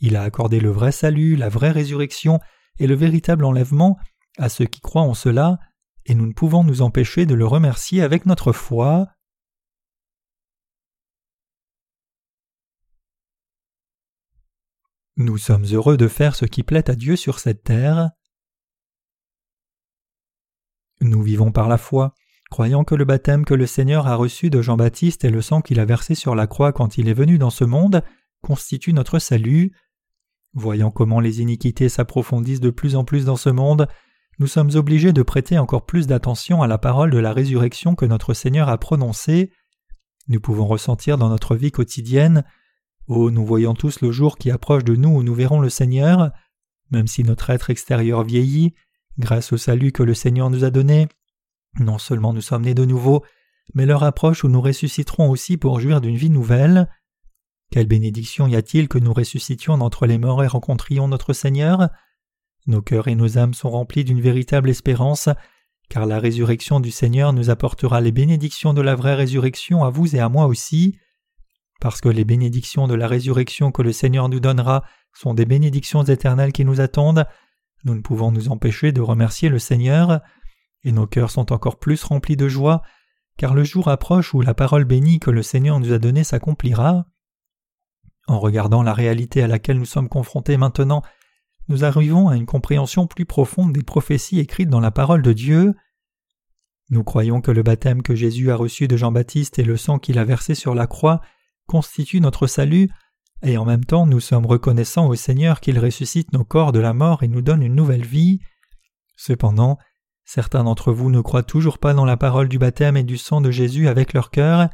[0.00, 2.40] Il a accordé le vrai salut, la vraie résurrection,
[2.78, 3.98] est le véritable enlèvement
[4.38, 5.58] à ceux qui croient en cela,
[6.06, 9.08] et nous ne pouvons nous empêcher de le remercier avec notre foi.
[15.16, 18.10] Nous sommes heureux de faire ce qui plaît à Dieu sur cette terre.
[21.00, 22.14] Nous vivons par la foi,
[22.50, 25.80] croyant que le baptême que le Seigneur a reçu de Jean-Baptiste et le sang qu'il
[25.80, 28.02] a versé sur la croix quand il est venu dans ce monde
[28.42, 29.72] constituent notre salut.
[30.54, 33.88] Voyant comment les iniquités s'approfondissent de plus en plus dans ce monde,
[34.38, 38.06] nous sommes obligés de prêter encore plus d'attention à la parole de la résurrection que
[38.06, 39.50] notre Seigneur a prononcée.
[40.28, 42.44] Nous pouvons ressentir dans notre vie quotidienne
[43.08, 46.30] Oh, nous voyons tous le jour qui approche de nous où nous verrons le Seigneur.
[46.90, 48.74] Même si notre être extérieur vieillit,
[49.18, 51.08] grâce au salut que le Seigneur nous a donné,
[51.80, 53.24] non seulement nous sommes nés de nouveau,
[53.74, 56.88] mais l'heure approche où nous ressusciterons aussi pour jouir d'une vie nouvelle.
[57.70, 61.88] Quelle bénédiction y a-t-il que nous ressuscitions d'entre les morts et rencontrions notre Seigneur?
[62.66, 65.28] Nos cœurs et nos âmes sont remplis d'une véritable espérance,
[65.88, 70.16] car la résurrection du Seigneur nous apportera les bénédictions de la vraie résurrection à vous
[70.16, 70.98] et à moi aussi.
[71.80, 76.02] Parce que les bénédictions de la résurrection que le Seigneur nous donnera sont des bénédictions
[76.04, 77.26] éternelles qui nous attendent,
[77.84, 80.20] nous ne pouvons nous empêcher de remercier le Seigneur,
[80.84, 82.82] et nos cœurs sont encore plus remplis de joie,
[83.36, 87.06] car le jour approche où la parole bénie que le Seigneur nous a donnée s'accomplira.
[88.28, 91.02] En regardant la réalité à laquelle nous sommes confrontés maintenant,
[91.68, 95.74] nous arrivons à une compréhension plus profonde des prophéties écrites dans la parole de Dieu.
[96.90, 100.18] Nous croyons que le baptême que Jésus a reçu de Jean-Baptiste et le sang qu'il
[100.18, 101.22] a versé sur la croix
[101.66, 102.90] constitue notre salut,
[103.42, 106.92] et en même temps nous sommes reconnaissants au Seigneur qu'il ressuscite nos corps de la
[106.92, 108.40] mort et nous donne une nouvelle vie.
[109.16, 109.78] Cependant,
[110.26, 113.40] certains d'entre vous ne croient toujours pas dans la parole du baptême et du sang
[113.40, 114.68] de Jésus avec leur cœur,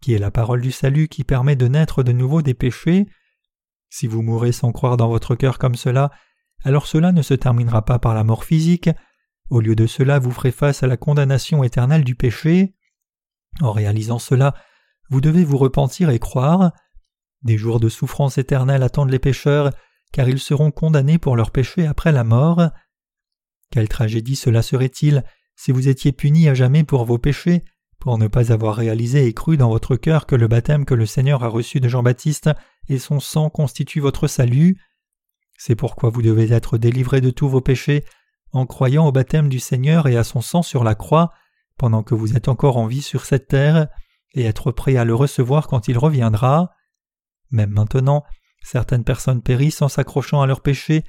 [0.00, 3.06] qui est la parole du salut qui permet de naître de nouveau des péchés.
[3.90, 6.10] Si vous mourrez sans croire dans votre cœur comme cela,
[6.64, 8.90] alors cela ne se terminera pas par la mort physique,
[9.50, 12.74] au lieu de cela vous ferez face à la condamnation éternelle du péché.
[13.60, 14.54] En réalisant cela,
[15.10, 16.72] vous devez vous repentir et croire.
[17.42, 19.72] Des jours de souffrance éternelle attendent les pécheurs,
[20.12, 22.70] car ils seront condamnés pour leurs péchés après la mort.
[23.70, 25.24] Quelle tragédie cela serait-il
[25.58, 27.64] si vous étiez puni à jamais pour vos péchés,
[28.00, 31.06] pour ne pas avoir réalisé et cru dans votre cœur que le baptême que le
[31.06, 32.50] Seigneur a reçu de Jean-Baptiste
[32.88, 34.80] et son sang constituent votre salut.
[35.58, 38.04] C'est pourquoi vous devez être délivrés de tous vos péchés
[38.52, 41.32] en croyant au baptême du Seigneur et à son sang sur la croix,
[41.76, 43.88] pendant que vous êtes encore en vie sur cette terre
[44.34, 46.70] et être prêt à le recevoir quand il reviendra.
[47.50, 48.24] Même maintenant,
[48.62, 51.04] certaines personnes périssent en s'accrochant à leurs péchés,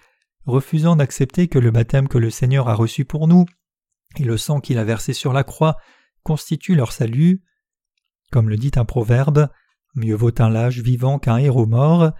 [0.46, 3.46] refusant d'accepter que le baptême que le Seigneur a reçu pour nous
[4.18, 5.78] et le sang qu'il a versé sur la croix
[6.30, 7.42] constituent leur salut.
[8.32, 9.50] Comme le dit un proverbe,
[9.96, 12.12] mieux vaut un lâche vivant qu'un héros mort.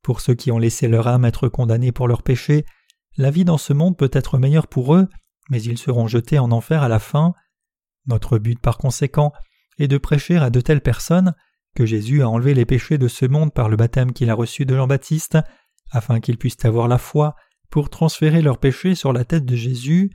[0.00, 2.64] Pour ceux qui ont laissé leur âme être condamnés pour leurs péchés,
[3.18, 5.06] la vie dans ce monde peut être meilleure pour eux,
[5.50, 7.34] mais ils seront jetés en enfer à la fin.
[8.06, 9.34] Notre but par conséquent
[9.78, 11.34] et de prêcher à de telles personnes
[11.76, 14.64] que Jésus a enlevé les péchés de ce monde par le baptême qu'il a reçu
[14.64, 15.36] de Jean-Baptiste,
[15.90, 17.36] afin qu'ils puissent avoir la foi
[17.68, 20.10] pour transférer leurs péchés sur la tête de Jésus.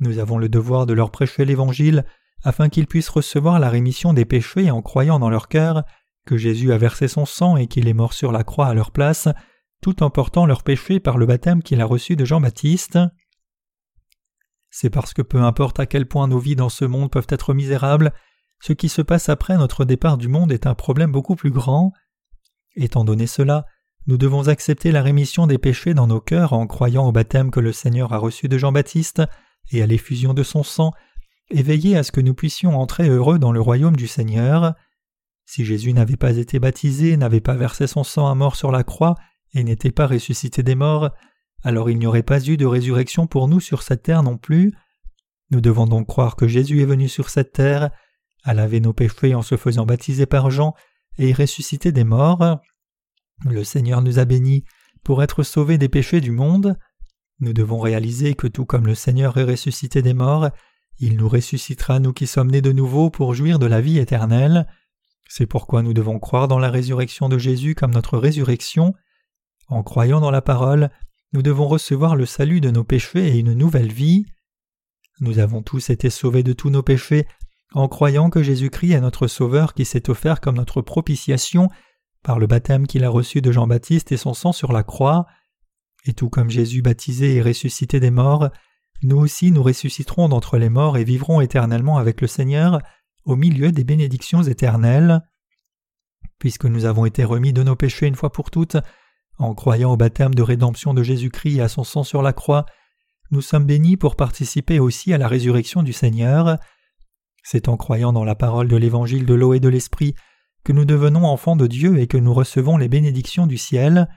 [0.00, 2.04] Nous avons le devoir de leur prêcher l'Évangile
[2.44, 5.84] afin qu'ils puissent recevoir la rémission des péchés en croyant dans leur cœur
[6.26, 8.90] que Jésus a versé son sang et qu'il est mort sur la croix à leur
[8.90, 9.28] place,
[9.80, 12.98] tout en portant leurs péchés par le baptême qu'il a reçu de Jean-Baptiste.
[14.70, 17.54] C'est parce que peu importe à quel point nos vies dans ce monde peuvent être
[17.54, 18.12] misérables,
[18.60, 21.92] ce qui se passe après notre départ du monde est un problème beaucoup plus grand.
[22.74, 23.64] Étant donné cela,
[24.06, 27.60] nous devons accepter la rémission des péchés dans nos cœurs en croyant au baptême que
[27.60, 29.22] le Seigneur a reçu de Jean-Baptiste
[29.70, 30.92] et à l'effusion de son sang,
[31.50, 34.74] et veiller à ce que nous puissions entrer heureux dans le royaume du Seigneur.
[35.46, 38.84] Si Jésus n'avait pas été baptisé, n'avait pas versé son sang à mort sur la
[38.84, 39.14] croix
[39.54, 41.10] et n'était pas ressuscité des morts,
[41.62, 44.74] alors il n'y aurait pas eu de résurrection pour nous sur cette terre non plus.
[45.50, 47.90] Nous devons donc croire que Jésus est venu sur cette terre,
[48.44, 50.74] à laver nos péchés en se faisant baptiser par Jean
[51.18, 52.60] et ressusciter des morts.
[53.44, 54.64] Le Seigneur nous a bénis
[55.02, 56.76] pour être sauvés des péchés du monde.
[57.40, 60.50] Nous devons réaliser que tout comme le Seigneur est ressuscité des morts,
[60.98, 64.66] il nous ressuscitera nous qui sommes nés de nouveau pour jouir de la vie éternelle.
[65.28, 68.94] C'est pourquoi nous devons croire dans la résurrection de Jésus comme notre résurrection.
[69.68, 70.90] En croyant dans la parole,
[71.32, 74.26] nous devons recevoir le salut de nos péchés et une nouvelle vie.
[75.20, 77.26] Nous avons tous été sauvés de tous nos péchés
[77.74, 81.68] en croyant que Jésus-Christ est notre Sauveur qui s'est offert comme notre propitiation
[82.22, 85.26] par le baptême qu'il a reçu de Jean-Baptiste et son sang sur la croix.
[86.06, 88.48] Et tout comme Jésus baptisé et ressuscité des morts,
[89.02, 92.80] nous aussi nous ressusciterons d'entre les morts et vivrons éternellement avec le Seigneur
[93.24, 95.22] au milieu des bénédictions éternelles.
[96.38, 98.76] Puisque nous avons été remis de nos péchés une fois pour toutes,
[99.38, 102.66] en croyant au baptême de rédemption de Jésus-Christ et à son sang sur la croix,
[103.30, 106.58] nous sommes bénis pour participer aussi à la résurrection du Seigneur.
[107.42, 110.14] C'est en croyant dans la parole de l'évangile de l'eau et de l'esprit
[110.64, 114.08] que nous devenons enfants de Dieu et que nous recevons les bénédictions du ciel.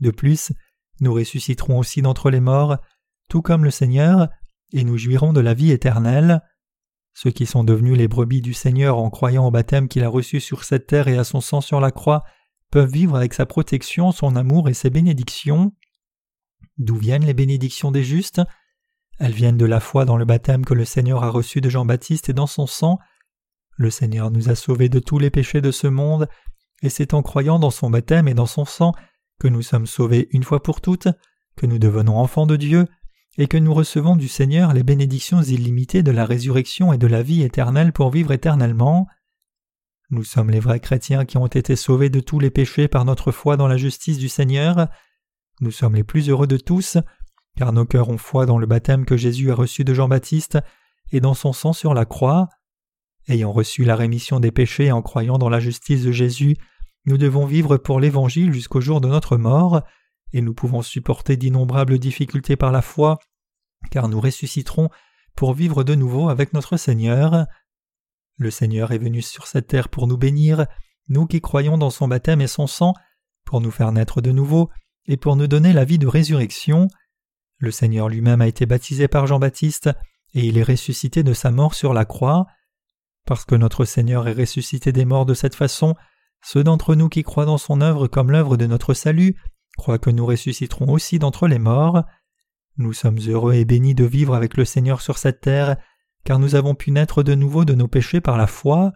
[0.00, 0.52] De plus,
[1.00, 2.78] nous ressusciterons aussi d'entre les morts,
[3.28, 4.28] tout comme le Seigneur,
[4.72, 6.42] et nous jouirons de la vie éternelle.
[7.14, 10.40] Ceux qui sont devenus les brebis du Seigneur en croyant au baptême qu'il a reçu
[10.40, 12.24] sur cette terre et à son sang sur la croix
[12.70, 15.72] peuvent vivre avec sa protection, son amour et ses bénédictions.
[16.78, 18.42] D'où viennent les bénédictions des justes?
[19.18, 22.28] Elles viennent de la foi dans le baptême que le Seigneur a reçu de Jean-Baptiste
[22.28, 22.98] et dans son sang.
[23.78, 26.28] Le Seigneur nous a sauvés de tous les péchés de ce monde,
[26.82, 28.92] et c'est en croyant dans son baptême et dans son sang
[29.40, 31.08] que nous sommes sauvés une fois pour toutes,
[31.56, 32.86] que nous devenons enfants de Dieu,
[33.38, 37.22] et que nous recevons du Seigneur les bénédictions illimitées de la résurrection et de la
[37.22, 39.06] vie éternelle pour vivre éternellement.
[40.10, 43.32] Nous sommes les vrais chrétiens qui ont été sauvés de tous les péchés par notre
[43.32, 44.88] foi dans la justice du Seigneur.
[45.60, 46.96] Nous sommes les plus heureux de tous,
[47.56, 50.58] car nos cœurs ont foi dans le baptême que Jésus a reçu de Jean-Baptiste
[51.12, 52.48] et dans son sang sur la croix.
[53.28, 56.56] Ayant reçu la rémission des péchés en croyant dans la justice de Jésus,
[57.06, 59.82] nous devons vivre pour l'Évangile jusqu'au jour de notre mort,
[60.32, 63.18] et nous pouvons supporter d'innombrables difficultés par la foi,
[63.90, 64.90] car nous ressusciterons
[65.34, 67.46] pour vivre de nouveau avec notre Seigneur.
[68.38, 70.66] Le Seigneur est venu sur cette terre pour nous bénir,
[71.08, 72.94] nous qui croyons dans son baptême et son sang,
[73.44, 74.70] pour nous faire naître de nouveau,
[75.06, 76.88] et pour nous donner la vie de résurrection.
[77.58, 79.90] Le Seigneur lui-même a été baptisé par Jean-Baptiste,
[80.34, 82.46] et il est ressuscité de sa mort sur la croix.
[83.24, 85.94] Parce que notre Seigneur est ressuscité des morts de cette façon,
[86.42, 89.36] ceux d'entre nous qui croient dans son œuvre comme l'œuvre de notre salut
[89.76, 92.04] croient que nous ressusciterons aussi d'entre les morts.
[92.78, 95.76] Nous sommes heureux et bénis de vivre avec le Seigneur sur cette terre,
[96.24, 98.92] car nous avons pu naître de nouveau de nos péchés par la foi.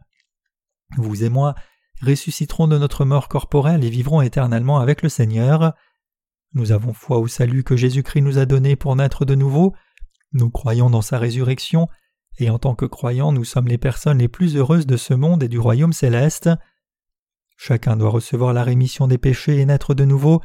[0.97, 1.55] Vous et moi
[2.03, 5.75] ressusciterons de notre mort corporelle et vivrons éternellement avec le Seigneur.
[6.53, 9.75] Nous avons foi au salut que Jésus-Christ nous a donné pour naître de nouveau,
[10.33, 11.89] nous croyons dans sa résurrection,
[12.39, 15.43] et en tant que croyants nous sommes les personnes les plus heureuses de ce monde
[15.43, 16.51] et du royaume céleste.
[17.57, 20.41] Chacun doit recevoir la rémission des péchés et naître de nouveau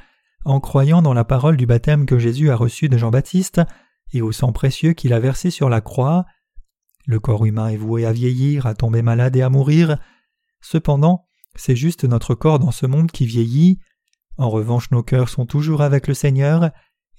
[0.45, 3.61] en croyant dans la parole du baptême que Jésus a reçu de Jean-Baptiste
[4.13, 6.25] et au sang précieux qu'il a versé sur la croix.
[7.05, 9.97] Le corps humain est voué à vieillir, à tomber malade et à mourir.
[10.61, 11.25] Cependant,
[11.55, 13.79] c'est juste notre corps dans ce monde qui vieillit.
[14.37, 16.69] En revanche, nos cœurs sont toujours avec le Seigneur,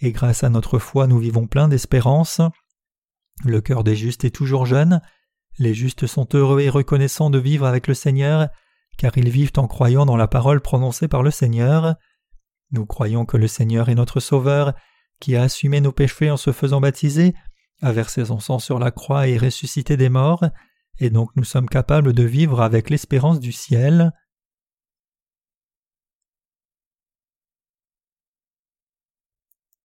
[0.00, 2.40] et grâce à notre foi nous vivons plein d'espérance.
[3.44, 5.00] Le cœur des justes est toujours jeune,
[5.58, 8.48] les justes sont heureux et reconnaissants de vivre avec le Seigneur,
[8.98, 11.96] car ils vivent en croyant dans la parole prononcée par le Seigneur.
[12.70, 14.74] Nous croyons que le Seigneur est notre Sauveur,
[15.20, 17.34] qui a assumé nos péchés en se faisant baptiser,
[17.80, 20.44] a versé son sang sur la croix et ressuscité des morts,
[20.98, 24.12] et donc nous sommes capables de vivre avec l'espérance du ciel.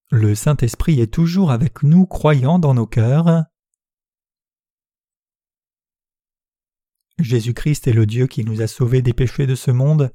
[0.10, 3.46] Le Saint-Esprit est toujours avec nous croyant dans nos cœurs.
[7.18, 10.12] Jésus-Christ est le Dieu qui nous a sauvés des péchés de ce monde,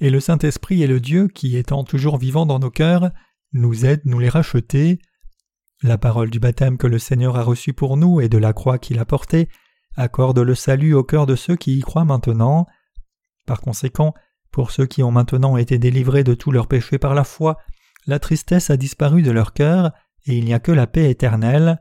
[0.00, 3.10] et le Saint-Esprit est le Dieu qui, étant toujours vivant dans nos cœurs,
[3.52, 4.98] nous aide nous les racheter.
[5.82, 8.78] La parole du baptême que le Seigneur a reçu pour nous et de la croix
[8.78, 9.48] qu'il a portée
[9.96, 12.66] accorde le salut au cœur de ceux qui y croient maintenant.
[13.46, 14.14] Par conséquent,
[14.50, 17.58] pour ceux qui ont maintenant été délivrés de tous leurs péchés par la foi,
[18.06, 19.92] la tristesse a disparu de leur cœur,
[20.26, 21.80] et il n'y a que la paix éternelle.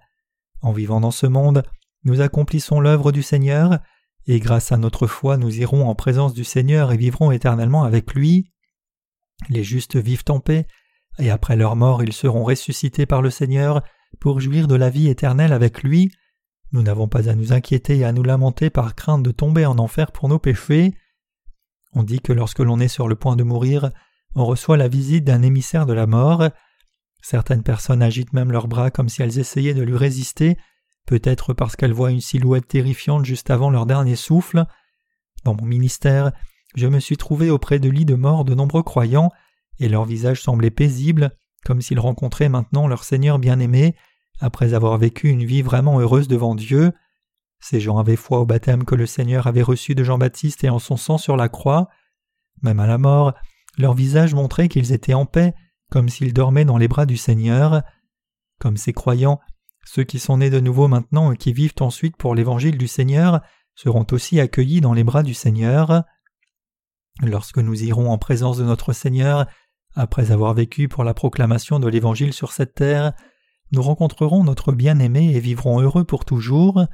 [0.61, 1.63] En vivant dans ce monde,
[2.03, 3.79] nous accomplissons l'œuvre du Seigneur,
[4.27, 8.13] et grâce à notre foi nous irons en présence du Seigneur et vivrons éternellement avec
[8.13, 8.51] lui.
[9.49, 10.67] Les justes vivent en paix,
[11.19, 13.83] et après leur mort ils seront ressuscités par le Seigneur
[14.19, 16.11] pour jouir de la vie éternelle avec lui.
[16.71, 19.77] Nous n'avons pas à nous inquiéter et à nous lamenter par crainte de tomber en
[19.77, 20.93] enfer pour nos péchés.
[21.93, 23.91] On dit que lorsque l'on est sur le point de mourir,
[24.35, 26.49] on reçoit la visite d'un émissaire de la mort.
[27.21, 30.57] Certaines personnes agitent même leurs bras comme si elles essayaient de lui résister,
[31.05, 34.65] peut-être parce qu'elles voient une silhouette terrifiante juste avant leur dernier souffle.
[35.43, 36.31] Dans mon ministère,
[36.75, 39.31] je me suis trouvé auprès de lits de mort de nombreux croyants,
[39.79, 41.31] et leurs visages semblaient paisibles,
[41.63, 43.95] comme s'ils rencontraient maintenant leur Seigneur bien-aimé,
[44.39, 46.91] après avoir vécu une vie vraiment heureuse devant Dieu.
[47.59, 50.79] Ces gens avaient foi au baptême que le Seigneur avait reçu de Jean-Baptiste et en
[50.79, 51.87] son sang sur la croix.
[52.61, 53.33] Même à la mort,
[53.77, 55.53] leur visage montrait qu'ils étaient en paix,
[55.89, 57.81] comme s'ils dormaient dans les bras du Seigneur.
[58.59, 59.39] Comme ces croyants,
[59.85, 63.41] ceux qui sont nés de nouveau maintenant et qui vivent ensuite pour l'évangile du Seigneur
[63.75, 66.03] seront aussi accueillis dans les bras du Seigneur.
[67.21, 69.45] Lorsque nous irons en présence de notre Seigneur,
[69.93, 73.13] après avoir vécu pour la proclamation de l'évangile sur cette terre,
[73.71, 76.85] nous rencontrerons notre bien-aimé et vivrons heureux pour toujours.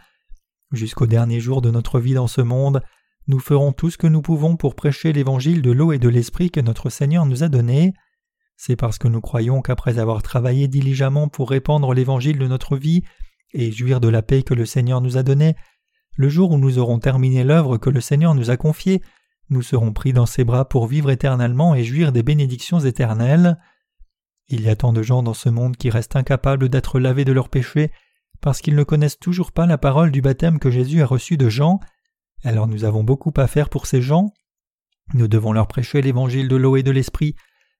[0.72, 2.82] Jusqu'au dernier jour de notre vie dans ce monde,
[3.28, 6.52] nous ferons tout ce que nous pouvons pour prêcher l'évangile de l'eau et de l'esprit
[6.52, 7.94] que notre Seigneur nous a donné.
[8.64, 13.02] C'est parce que nous croyons qu'après avoir travaillé diligemment pour répandre l'évangile de notre vie
[13.56, 15.56] et jouir de la paix que le Seigneur nous a donnée,
[16.16, 19.02] le jour où nous aurons terminé l'œuvre que le Seigneur nous a confiée,
[19.50, 23.58] nous serons pris dans ses bras pour vivre éternellement et jouir des bénédictions éternelles.
[24.48, 27.34] Il y a tant de gens dans ce monde qui restent incapables d'être lavés de
[27.34, 27.90] leurs péchés
[28.42, 31.50] parce qu'ils ne connaissent toujours pas la parole du baptême que Jésus a reçu de
[31.50, 31.80] Jean.
[32.44, 34.32] Alors nous avons beaucoup à faire pour ces gens.
[35.16, 37.36] Nous devons leur prêcher l'évangile de l'eau et de l'esprit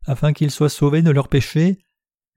[0.06, 1.80] afin qu'ils soient sauvés de leurs péchés.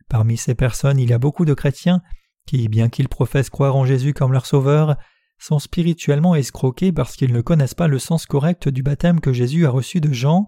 [0.08, 2.02] Parmi ces personnes, il y a beaucoup de chrétiens
[2.46, 4.96] qui, bien qu'ils professent croire en Jésus comme leur sauveur,
[5.38, 9.66] sont spirituellement escroqués parce qu'ils ne connaissent pas le sens correct du baptême que Jésus
[9.66, 10.46] a reçu de Jean.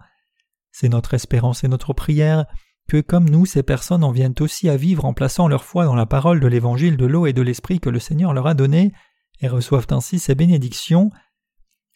[0.73, 2.47] C'est notre espérance et notre prière
[2.89, 5.97] que comme nous, ces personnes en viennent aussi à vivre en plaçant leur foi dans
[5.97, 8.93] la parole de l'évangile de l'eau et de l'esprit que le Seigneur leur a donné,
[9.41, 11.11] et reçoivent ainsi ses bénédictions.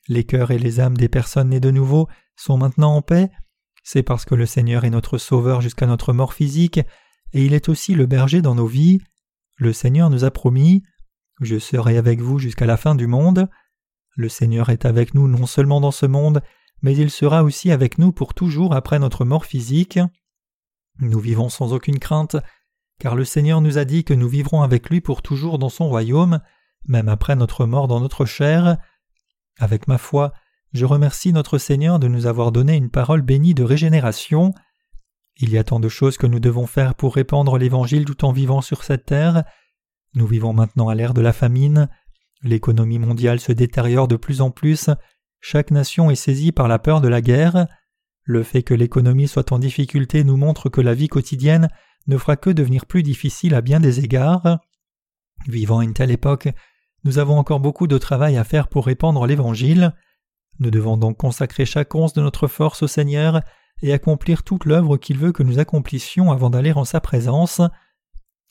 [0.09, 3.31] Les cœurs et les âmes des personnes nées de nouveau sont maintenant en paix,
[3.83, 6.79] c'est parce que le Seigneur est notre Sauveur jusqu'à notre mort physique,
[7.33, 9.01] et il est aussi le berger dans nos vies.
[9.57, 10.83] Le Seigneur nous a promis
[11.41, 13.49] Je serai avec vous jusqu'à la fin du monde.
[14.17, 16.43] Le Seigneur est avec nous non seulement dans ce monde,
[16.83, 19.99] mais il sera aussi avec nous pour toujours après notre mort physique.
[20.99, 22.37] Nous vivons sans aucune crainte,
[22.99, 25.89] car le Seigneur nous a dit que nous vivrons avec lui pour toujours dans son
[25.89, 26.41] royaume,
[26.87, 28.77] même après notre mort dans notre chair.
[29.59, 30.33] Avec ma foi,
[30.73, 34.55] je remercie notre Seigneur de nous avoir donné une parole bénie de régénération.
[35.37, 38.33] Il y a tant de choses que nous devons faire pour répandre l'Évangile tout en
[38.33, 39.45] vivant sur cette terre.
[40.15, 41.89] Nous vivons maintenant à l'ère de la famine.
[42.43, 44.91] L'économie mondiale se détériore de plus en plus.
[45.41, 47.67] Chaque nation est saisie par la peur de la guerre.
[48.23, 51.69] Le fait que l'économie soit en difficulté nous montre que la vie quotidienne
[52.07, 54.59] ne fera que devenir plus difficile à bien des égards.
[55.49, 56.49] Vivant à une telle époque,
[57.05, 59.95] nous avons encore beaucoup de travail à faire pour répandre l'Évangile.
[60.61, 63.41] Nous devons donc consacrer chaque once de notre force au Seigneur
[63.83, 67.63] et accomplir toute l'œuvre qu'il veut que nous accomplissions avant d'aller en sa présence.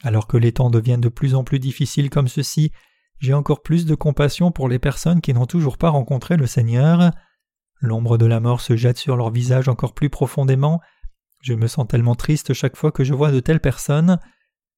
[0.04, 2.72] Alors que les temps deviennent de plus en plus difficiles comme ceci,
[3.20, 7.12] j'ai encore plus de compassion pour les personnes qui n'ont toujours pas rencontré le Seigneur.
[7.80, 10.82] L'ombre de la mort se jette sur leur visage encore plus profondément.
[11.42, 14.20] Je me sens tellement triste chaque fois que je vois de telles personnes.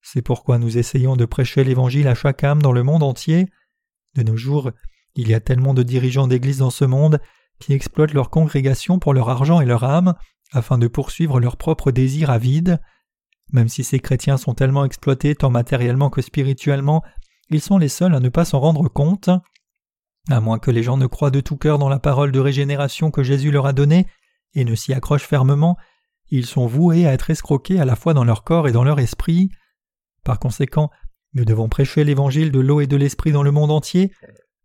[0.02, 3.48] C'est pourquoi nous essayons de prêcher l'Évangile à chaque âme dans le monde entier.
[4.16, 4.72] De nos jours,
[5.16, 7.20] il y a tellement de dirigeants d'Église dans ce monde
[7.60, 10.16] qui exploitent leur congrégation pour leur argent et leur âme
[10.52, 12.80] afin de poursuivre leurs propres désirs avides.
[13.54, 17.04] Même si ces chrétiens sont tellement exploités tant matériellement que spirituellement,
[17.50, 19.30] ils sont les seuls à ne pas s'en rendre compte.
[20.30, 23.12] À moins que les gens ne croient de tout cœur dans la parole de régénération
[23.12, 24.08] que Jésus leur a donnée
[24.54, 25.78] et ne s'y accrochent fermement,
[26.30, 29.00] ils sont voués à être escroqués à la fois dans leur corps et dans leur
[29.00, 29.50] esprit.
[30.24, 30.90] Par conséquent,
[31.34, 34.12] nous devons prêcher l'évangile de l'eau et de l'esprit dans le monde entier,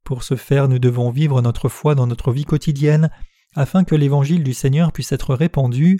[0.06, 3.10] pour ce faire, nous devons vivre notre foi dans notre vie quotidienne
[3.56, 5.98] afin que l'évangile du Seigneur puisse être répandu.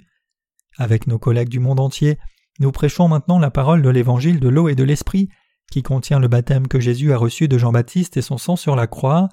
[0.79, 2.17] Avec nos collègues du monde entier,
[2.61, 5.29] nous prêchons maintenant la parole de l'évangile de l'eau et de l'esprit
[5.73, 8.87] qui contient le baptême que Jésus a reçu de Jean-Baptiste et son sang sur la
[8.87, 9.29] croix.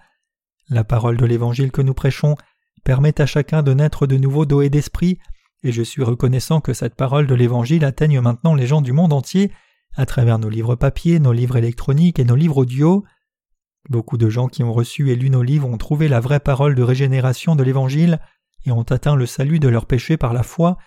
[0.70, 2.36] La parole de l'évangile que nous prêchons
[2.84, 5.20] permet à chacun de naître de nouveau d'eau et d'esprit,
[5.62, 9.14] et je suis reconnaissant que cette parole de l'évangile atteigne maintenant les gens du monde
[9.14, 9.52] entier
[9.96, 13.06] à travers nos livres papier, nos livres électroniques et nos livres audio.
[13.90, 16.76] Beaucoup de gens qui ont reçu et lu nos livres ont trouvé la vraie parole
[16.76, 18.20] de régénération de l'Évangile
[18.66, 20.78] et ont atteint le salut de leurs péchés par la foi,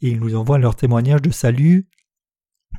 [0.00, 1.86] et ils nous envoient leur témoignage de salut.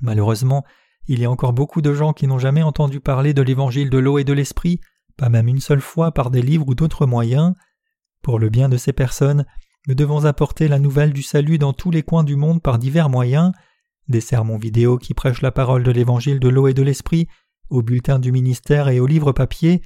[0.01, 0.65] Malheureusement,
[1.07, 3.97] il y a encore beaucoup de gens qui n'ont jamais entendu parler de l'Évangile de
[3.97, 4.81] l'eau et de l'Esprit,
[5.15, 7.53] pas même une seule fois par des livres ou d'autres moyens.
[8.21, 9.45] Pour le bien de ces personnes,
[9.87, 13.09] nous devons apporter la nouvelle du salut dans tous les coins du monde par divers
[13.09, 13.53] moyens,
[14.09, 17.27] des sermons vidéo qui prêchent la parole de l'Évangile de l'eau et de l'Esprit,
[17.69, 19.81] au bulletin du ministère et au livre papier,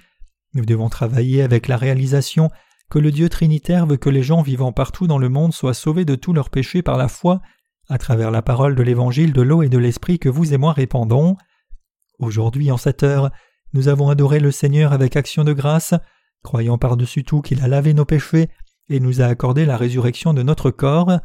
[0.53, 2.49] nous devons travailler avec la réalisation
[2.89, 6.05] que le Dieu Trinitaire veut que les gens vivant partout dans le monde soient sauvés
[6.05, 7.41] de tous leurs péchés par la foi
[7.89, 10.73] à travers la parole de l'Évangile de l'eau et de l'Esprit que vous et moi
[10.73, 11.37] répandons.
[12.19, 13.31] Aujourd'hui, en cette heure,
[13.73, 15.93] nous avons adoré le Seigneur avec action de grâce,
[16.43, 18.49] croyant par-dessus tout qu'il a lavé nos péchés
[18.89, 21.19] et nous a accordé la résurrection de notre corps.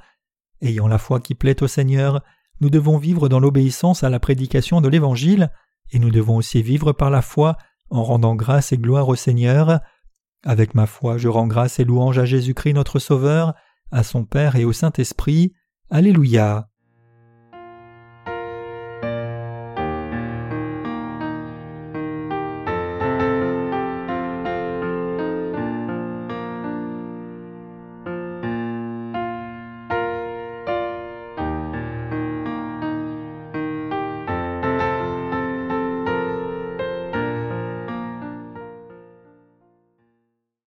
[0.62, 2.22] Ayant la foi qui plaît au Seigneur,
[2.61, 5.50] nous devons vivre dans l'obéissance à la prédication de l'Évangile,
[5.93, 7.57] et nous devons aussi vivre par la foi
[7.91, 9.80] en rendant grâce et gloire au Seigneur.
[10.45, 13.55] Avec ma foi, je rends grâce et louange à Jésus-Christ notre Sauveur,
[13.91, 15.53] à son Père et au Saint-Esprit.
[15.91, 16.68] Alléluia.